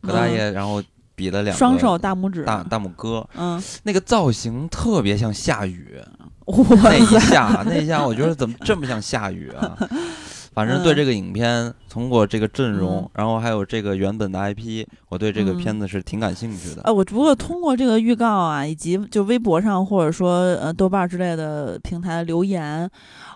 [0.03, 0.79] 葛大爷，然后
[1.15, 5.99] 比了两双手大拇指，大大拇哥，嗯，那个造型特别像下雨，
[6.83, 9.75] 那一下 那一下，我觉得怎么这么像下雨啊？
[10.53, 16.81] 反正对这个影片，通过这个阵容，然后还有这个原本的 IP，我对这个片子是挺感兴趣的。
[16.83, 22.89] 呃，我不过通过这个预告啊，以及就微博上或者说呃豆瓣之类的平台的留言，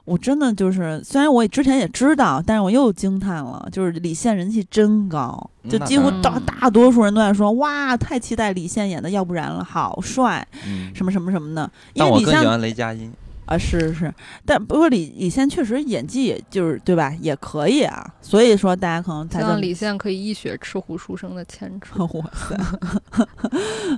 [0.04, 10.46] 我真的就是虽然我之前也知道，但是我又惊叹了，就是李现人气真高，就几乎大大多数人都在说哇，太期待李现演的，要不然了，好帅，
[10.94, 11.72] 什么什么什么的。
[11.96, 13.14] 但我更喜欢雷佳音。
[13.46, 13.94] 啊，是是。
[13.96, 14.14] 是，
[14.46, 22.08] 但不过李李现确实演技就是对吧，也可以啊，所以说大家可能才让李现可以一雪赤狐书生的前程。
[22.14, 22.58] 哇塞，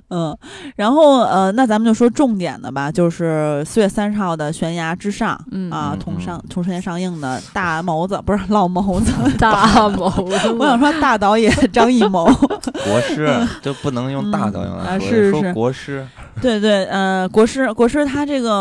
[0.09, 0.37] 嗯，
[0.75, 5.39] 然后呃，那咱们就说重点的吧，就是四月三十号的《悬崖之上》
[5.73, 13.27] 啊，同上同时间上映的大谋子不是老谋子， 大谋子，我想说大导演张艺谋，国师。
[13.61, 16.05] 就不能用大导演来说，说国师。
[16.41, 18.51] 对对，呃，国师国师他这个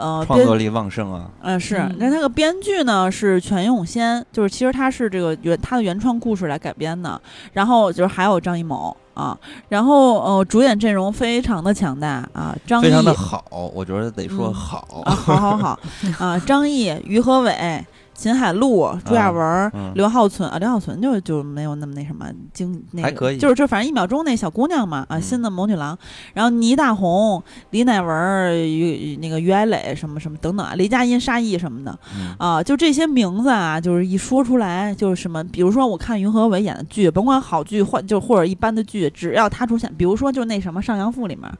[0.00, 1.58] 呃创作力旺盛啊，嗯。
[1.60, 7.20] 是，那他个编剧呢是全永先，就是其实他是这个原他的原创故事来改编的，
[7.52, 9.36] 然后就是还有张艺谋啊，
[9.68, 15.80] 然后呃主演阵容非常的强大啊，张非常的好，我觉得得说好，好好好
[16.18, 17.84] 啊，张译、于和伟。
[18.20, 25.96] 秦海璐、朱亚文、刘浩存啊，刘浩存就就没有那么那什么精，那还可以，就是就反正一秒钟那小姑娘嘛啊，新的谋女郎，
[26.34, 31.98] 然后倪大红、李乃文、于那个于爱磊什么什么等等啊，雷佳音、沙溢什么的
[32.36, 41.50] 啊，就这些名字啊，就是一说出来就是什么，比如说我看于和伟演的剧，甭管好剧或就或者一般的剧，只要他出现，比如说就那什么《上阳赋》里面，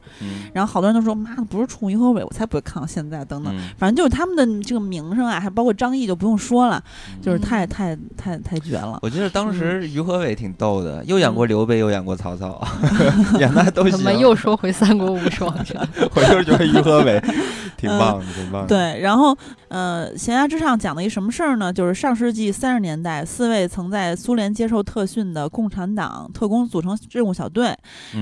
[0.53, 6.50] 然后好多人都说妈的不是冲于和伟，我才不会看到现在等等，反正就是他们的这个名声啊，还包括张译就不用说。
[6.51, 6.83] 说了，
[7.21, 8.99] 就是太太太太绝了。
[9.01, 12.61] 我记得当时于和伟挺逗的，又演过刘备，又演过曹操，
[13.39, 13.91] 演的都行。
[13.91, 15.87] 怎么又说回三国无双去了？
[16.13, 17.23] 我就是觉得于和伟
[17.77, 18.67] 挺棒的，挺棒的。
[18.67, 19.35] 对，然后
[19.69, 21.71] 呃，悬崖之上讲的一什么事儿呢？
[21.71, 27.73] 就是上世纪三十年代，四位曾在苏联接受特训的共产党特工组成任务小队，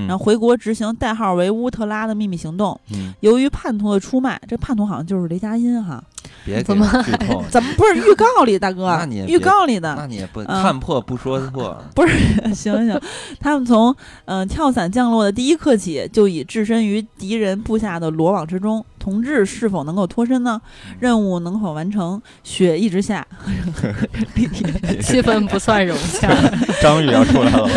[0.06, 2.78] 然后回国执行代号为乌特拉的秘密行动。
[3.18, 6.02] 由于叛徒的出卖，这叛徒好像就是雷佳音哈。
[6.44, 6.86] 别怎么
[7.50, 8.86] 怎么不是预告里大哥？
[8.98, 11.76] 那你预告里的，那你也不看破不说破。
[11.94, 12.14] 不是，
[12.54, 13.00] 行行，
[13.38, 18.84] 他们从嗯跳伞降落的第一刻起，就已置身于敌人布下的罗网之中。
[18.98, 20.60] 同志是否能够脱身呢？
[20.98, 22.20] 任务能否完成？
[22.44, 23.26] 雪一直下，
[25.00, 26.28] 气氛不算融洽。
[26.82, 27.68] 张宇要出来了。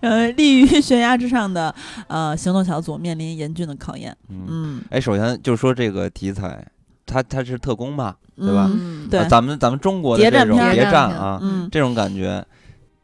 [0.00, 1.74] 呃，立于悬崖之上的
[2.06, 4.16] 呃行动小组面临严峻的考验。
[4.30, 6.66] 嗯，哎，首先就说这个题材。
[7.08, 8.70] 他他是特工嘛，对吧？
[9.10, 11.40] 对，咱们咱们中国的这种谍战啊，
[11.72, 12.44] 这种感觉，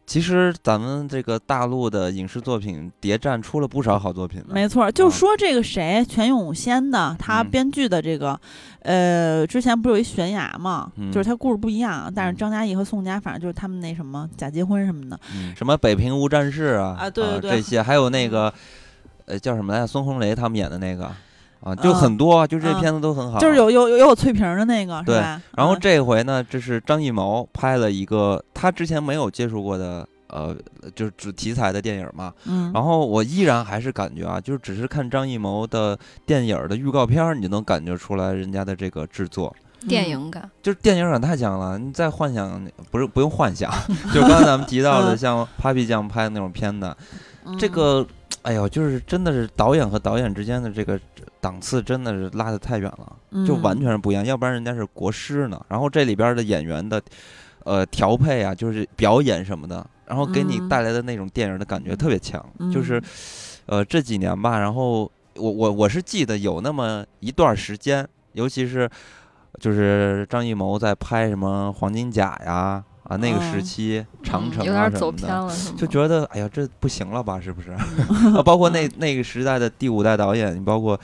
[0.06, 4.44] 其实咱们这个大陆的影视作品谍战出了不少好作品。
[4.46, 8.38] 没错，就说这个谁，全永先的他编剧的这个，
[8.80, 15.18] 呃，之前不是有一悬崖嘛，就是他故事不一样，但是张嘉译和宋佳，反正就是他们那什么假结婚什么的，
[15.56, 18.52] 什么北平无战事啊，啊对对对，这些还有那个，
[19.24, 19.86] 呃，叫什么来着？
[19.86, 21.10] 孙红雷他们演的那个。
[21.64, 25.16] 啊，就很多，就这片子都很好，就是有有有有翠屏的那个，对。
[25.56, 30.54] 然后这回呢，这是张艺谋拍了一个他之前没有接触过的，呃，
[30.94, 32.34] 就是主题材的电影嘛。
[32.44, 32.70] 嗯。
[32.74, 39.56] 然后我依然还是感觉啊，就是只是看张艺谋的电影的预告片，你就能感觉出来人家的这个制作
[39.88, 41.78] 电影感，就是电影感太强了。
[41.78, 43.72] 你再幻想，不是不用幻想，
[44.12, 46.94] 就刚才咱们提到的像 Papi 酱拍的那种片子，
[47.58, 48.06] 这个。
[48.44, 51.00] 哎呦，就是真的是导演和导演之间的这个
[51.40, 53.16] 档次真的是拉得太远了，
[53.46, 54.22] 就完全是不一样。
[54.24, 55.58] 要不然人家是国师呢。
[55.66, 57.00] 然后这里边的演员的，
[57.64, 62.44] 呃，调配啊，就是表演什么的，然后给你带来的那种电影的感觉特别强。
[62.70, 63.02] 就是，
[63.64, 68.86] 呃，这几年吧，然后我我我是记得有那么一段时间，尤其是
[69.58, 72.84] 就是张艺谋在拍什么《黄金甲》呀。
[73.04, 77.38] 啊，那个时期长城啊什么的，就觉得哎呀，这不行了吧？
[77.40, 77.70] 是不是？
[78.36, 80.98] 啊，包括那那个时代的第五代导演，你包括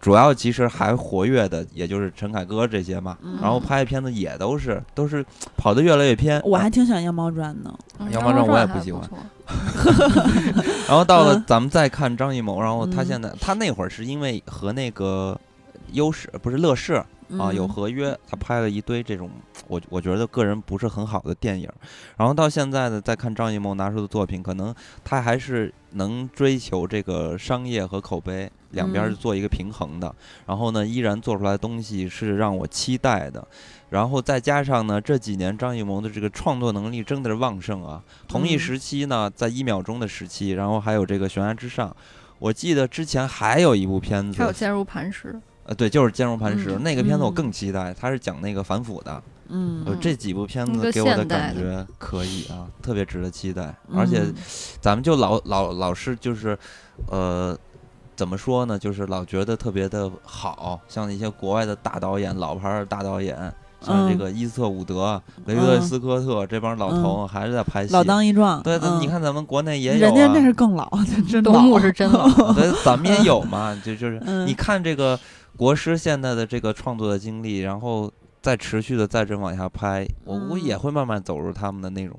[0.00, 3.16] 主要其实还活跃的，也就是陈凯歌这些嘛。
[3.40, 5.24] 然后拍的片子也都是都是
[5.56, 6.40] 跑得越来越偏。
[6.44, 7.74] 我还挺喜欢《羊毛传》的，
[8.10, 9.02] 《羊毛传》我也不喜欢。
[10.88, 15.38] 然后到了咱们再看张艺谋，然后他现在他那会儿是因为和那个
[15.92, 17.02] 优势不是乐视
[17.38, 19.30] 啊，有合约，他拍了一堆这种
[19.68, 21.68] 我我觉得个人不是很好的电影，
[22.16, 24.74] 然后到现在呢，再看张艺谋拿出的作品，可能
[25.04, 30.14] 他还是能追求这个商业和口碑两边做一个平衡的，
[30.46, 33.46] 然后呢，依然做出来的东西是让我期待的，
[33.90, 41.94] 然后再加上呢，这几年张艺谋的这个创作能力真的是旺盛啊，同一时期呢，在一秒钟的时期，然后还有这个悬崖之上。
[42.38, 54.22] 我记得之前还有一部片子，还有坚如磐石，呃，对，就是坚如磐石那个片子，我更期待，它是讲那个反腐的，嗯，这几部片子给我的感觉可以啊，特别值得期待，而且
[54.80, 56.56] 咱们就老老老是就是，
[57.08, 57.56] 呃，
[58.14, 63.52] 怎么说呢，就是老觉得特别的好，像一些国外的大导演，老牌大导演。
[63.78, 68.60] 像这个伊斯特伍德、雷德斯科特这帮老头还是在拍戏，老当益壮。
[68.62, 70.90] 对，你看咱们国内也有，人家那是更老，
[71.28, 72.52] 真老。
[72.54, 75.16] 对，咱们也有嘛， 就就是你看这个
[75.56, 78.12] 国师现在的这个创作的经历，然后
[78.42, 82.16] 再持续的再这往下拍，我估计也会慢慢走入他们的那种，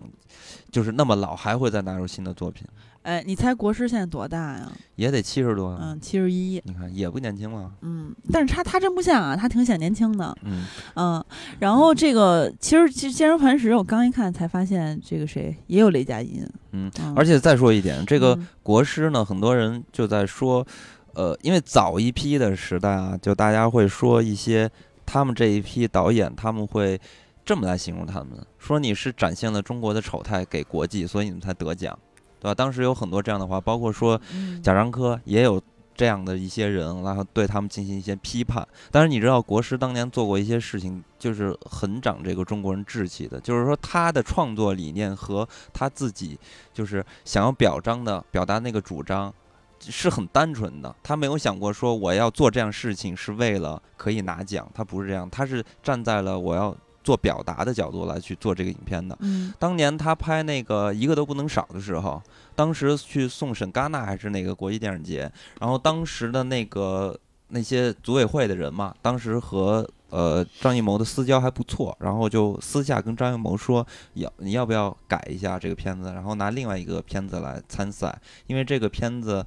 [0.72, 2.66] 就是那么老还会再拿出新的作品。
[3.04, 4.70] 哎，你猜国师现在多大呀？
[4.98, 5.80] 也得七十多。
[5.82, 6.62] 嗯，七十一。
[6.66, 7.72] 你看也不年轻了。
[7.80, 10.38] 嗯，但是他他真不像啊，他挺显年轻的。
[10.44, 10.66] 嗯
[10.96, 11.26] 嗯，
[11.60, 16.46] 然后这个其实其实《坚如磐石》，我刚一看才发现，这个谁也有雷佳音。
[16.74, 20.68] 嗯，而且再说一点，这个国师呢，很多人就在说，
[21.18, 24.70] 呃，因为早一批的时代啊，就大家会说一些
[25.04, 27.02] 他们这一批导演，他们会
[27.44, 31.98] 这么来形容他们：说你是展现了中国的丑态给国际，所以你们才得奖。
[32.40, 32.54] 对吧？
[32.54, 34.22] 当时有很多这样的话，包括说
[34.62, 35.60] 贾樟柯也有
[35.96, 38.66] 这样的一些人，然后对他们进行一些批判。
[38.92, 43.40] 但是你知道，国师当年做过一些事情，就是很长这个中国人志气的。
[43.40, 46.40] 就是说，他的创作理念和他自己
[46.72, 49.34] 就是想要表彰的、表达那个主张，
[49.80, 50.96] 是很单纯的。
[51.04, 56.76] 他没有想过说我要做这样事情是为了可以拿奖，他不是这样，他是站在了我要。
[57.04, 59.18] 做表达的角度来去做这个影片的。
[59.22, 62.22] 嗯，当年他拍那个一个都不能少的时候，
[62.54, 65.32] 当时去送审戛纳还是哪个国际电影节，
[65.62, 67.18] 然后当时的那个
[67.48, 79.46] 那些组委会的人嘛，当时和呃张艺谋的私交还不错，然后就私下跟张艺谋说，要你要不要改一下这个片子，然后拿另外一个片子来参赛，因为这个片子，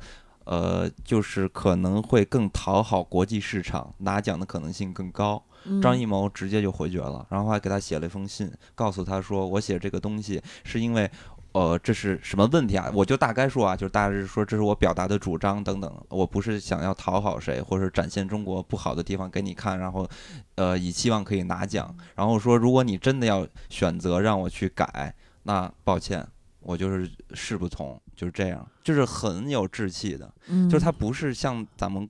[0.51, 5.41] 呃，就是可能会更讨好国际市场，拿奖的可能性更高。
[5.81, 11.09] 张艺谋直接就回绝了，然后还给他写了一封信，告诉他说：“我写这个东西是因为，
[11.53, 12.91] 呃，这是什么问题啊？
[12.93, 20.09] 我就大概说啊，就是大致说这是我表达的主张等等，我不是想要讨好谁，或者展现中国不好的地方给你看，然后，
[20.57, 21.95] 呃，以期望可以拿奖。
[22.17, 25.15] 然后说，如果你真的要选择让我去改，
[25.45, 26.27] 那抱歉，
[26.61, 30.33] 我就是誓不从，就是这样，就是很有志气的，
[30.69, 32.09] 就是他不是像咱们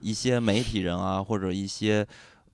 [0.00, 2.06] 一些媒体人啊，或者一些。”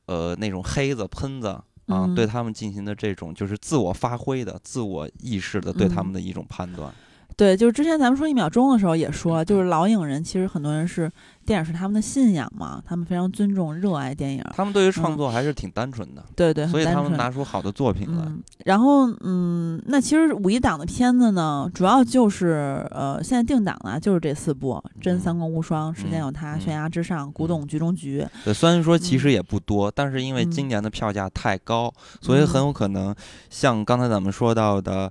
[0.06, 1.46] 呃，那种黑子喷子
[1.86, 6.92] 啊，对他们进行的这种就是自我发挥的、自我意识的对他们的一种判断。
[7.36, 11.10] 对，就是之前咱们说一秒钟的时候也说，就是老影人其实很多人是。
[11.44, 12.80] 电影是他们的信仰嘛？
[12.86, 14.44] 他们非常尊重、热爱电影。
[14.54, 16.24] 他们对于创作还是挺单纯的。
[16.36, 18.24] 对对，所以他们拿出好的作品来。
[18.64, 28.22] 然后，嗯，那其实五一档的片子呢，主要就是呃，现在定档的就是这四部：《真三国无双》、《时间有他》、《悬崖之上》、《古董局中局》。
[28.44, 33.12] 对，虽然说其实也不多，但是因为今年的票价太高，所以很有可能
[33.50, 35.10] 像刚才咱们说到的，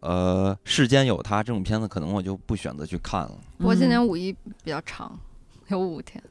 [0.00, 3.38] 呃，《世间有他》这种片子，可能我就不选择去看了。
[3.58, 5.18] 不过今年五一比较长。
[5.68, 6.22] 有五天，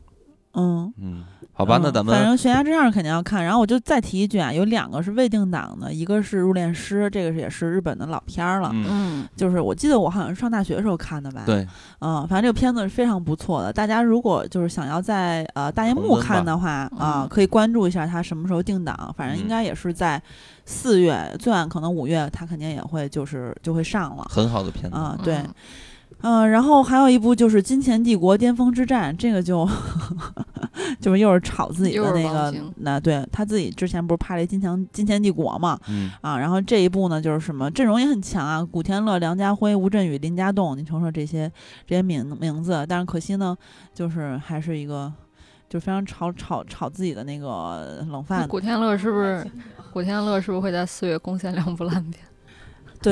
[0.56, 1.24] 嗯嗯，
[1.54, 3.44] 好吧，那咱们反正悬崖之上肯定要看。
[3.44, 8.72] 然后我就再提一句啊，有两个是未定档的，一个是入殓师，这个也是日本的老片儿了。
[8.74, 11.44] 嗯，就是我记得我好像是上大学的时候看的吧。
[11.46, 11.68] 对，
[12.00, 13.72] 嗯，反正这个片子是非常不错的。
[13.72, 19.14] 大家如果就是想要在呃大银幕看的话啊，可以关注一下它什么时候定档。
[19.18, 20.22] 反正应该也是在
[20.66, 24.26] 四月，最晚可能五月，它肯定也会就是就会上了。
[24.30, 25.36] 很好的片子啊，对。
[25.36, 25.50] 嗯，
[26.48, 29.68] 然后还有一部就是《金钱帝国巅峰之战》，这个就
[31.00, 41.52] 就是又是炒自己的那个，那对他自己之前不是拍了《金钱金钱帝国》嘛，嗯啊，然后这一部呢就是什么阵容也很强啊，古天乐、梁家辉、吴镇宇、林家栋，你瞅瞅这些
[41.86, 43.56] 这些名名字，但是可惜呢，
[43.94, 45.12] 就是还是一个
[45.70, 48.48] 就非常炒炒炒自己的那个冷饭。
[48.48, 49.46] 古天乐是不是？
[49.94, 52.24] 古天乐是不是会在四月贡献两部烂片？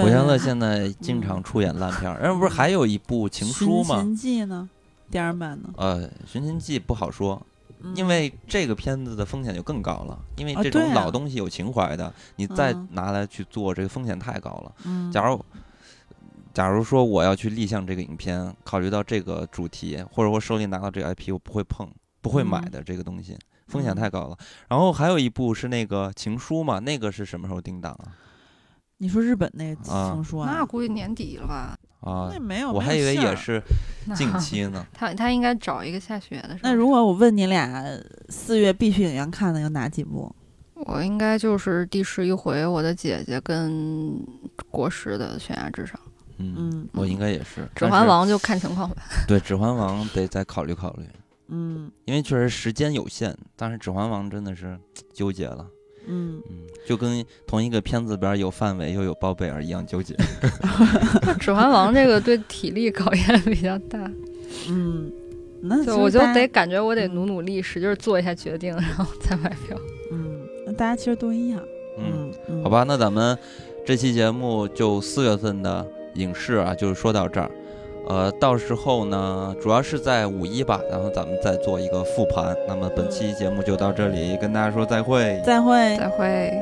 [0.02, 3.96] 古天乐现在经常出演烂片儿，然后不是还有一部《情书》吗？
[4.00, 4.70] 《寻秦记》呢？
[5.12, 5.70] 电影版呢？
[5.78, 7.40] 呃，《寻秦记》不好说，
[7.96, 10.18] 因为这个片子的风险就更高了。
[10.38, 15.12] 因为这种老东西有情怀的，你再拿来去做，这个风险太高了。
[15.12, 15.46] 假如
[16.54, 21.88] 假如说我要去立项这个影片，考虑到这个主题，或者我手里拿到这个 IP，我不会碰、
[22.22, 23.38] 不会买的这个东西，
[23.68, 24.38] 风险太高了。
[24.68, 28.18] 然后还有一部是那个《情书》嘛，那个是什么时候定档啊？
[29.04, 30.50] 你说日本那个情书啊？
[30.50, 31.78] 那估计年底了吧？
[32.00, 33.62] 啊，那没有，我还以为也是
[34.16, 34.88] 近期呢。
[34.96, 36.58] 他他应该找一个下雪的。
[36.64, 37.86] 那如果我问你俩
[38.30, 40.34] 四月必去影院看的有哪几部？
[40.76, 44.18] 我应该就是《第十一回》、我的姐姐跟
[44.72, 45.96] 国师的《悬崖之上》。
[46.38, 47.70] 嗯，我应该也是。
[47.76, 49.04] 指环王就看情况吧。
[49.28, 51.06] 对，指环王得再考虑考虑。
[51.50, 54.80] 嗯，因为确实时间有限，但是指环王真的是
[55.14, 55.68] 纠结了。
[56.08, 56.56] 嗯嗯，
[56.86, 60.16] 就跟同一个片子边有范伟又有包贝尔一样纠结。
[61.40, 64.00] 指环王这个对体力考验比较大。
[64.70, 65.12] 嗯，
[65.62, 69.78] 那就我就得感觉我得努努力，使劲做一下决定，然后再买票。
[70.12, 71.60] 嗯，那大家其实都一样。
[71.98, 72.32] 嗯，
[72.64, 73.38] 好吧，那咱们
[73.86, 75.86] 这期节目就四月份的
[76.16, 77.50] 影视啊，就说到这儿。
[78.08, 82.56] 呃，到时候呢，主要是在五一吧，然后咱们再做一个复盘。
[82.68, 86.54] 那么本期节目就到这里，跟大家说再会，再会，再会。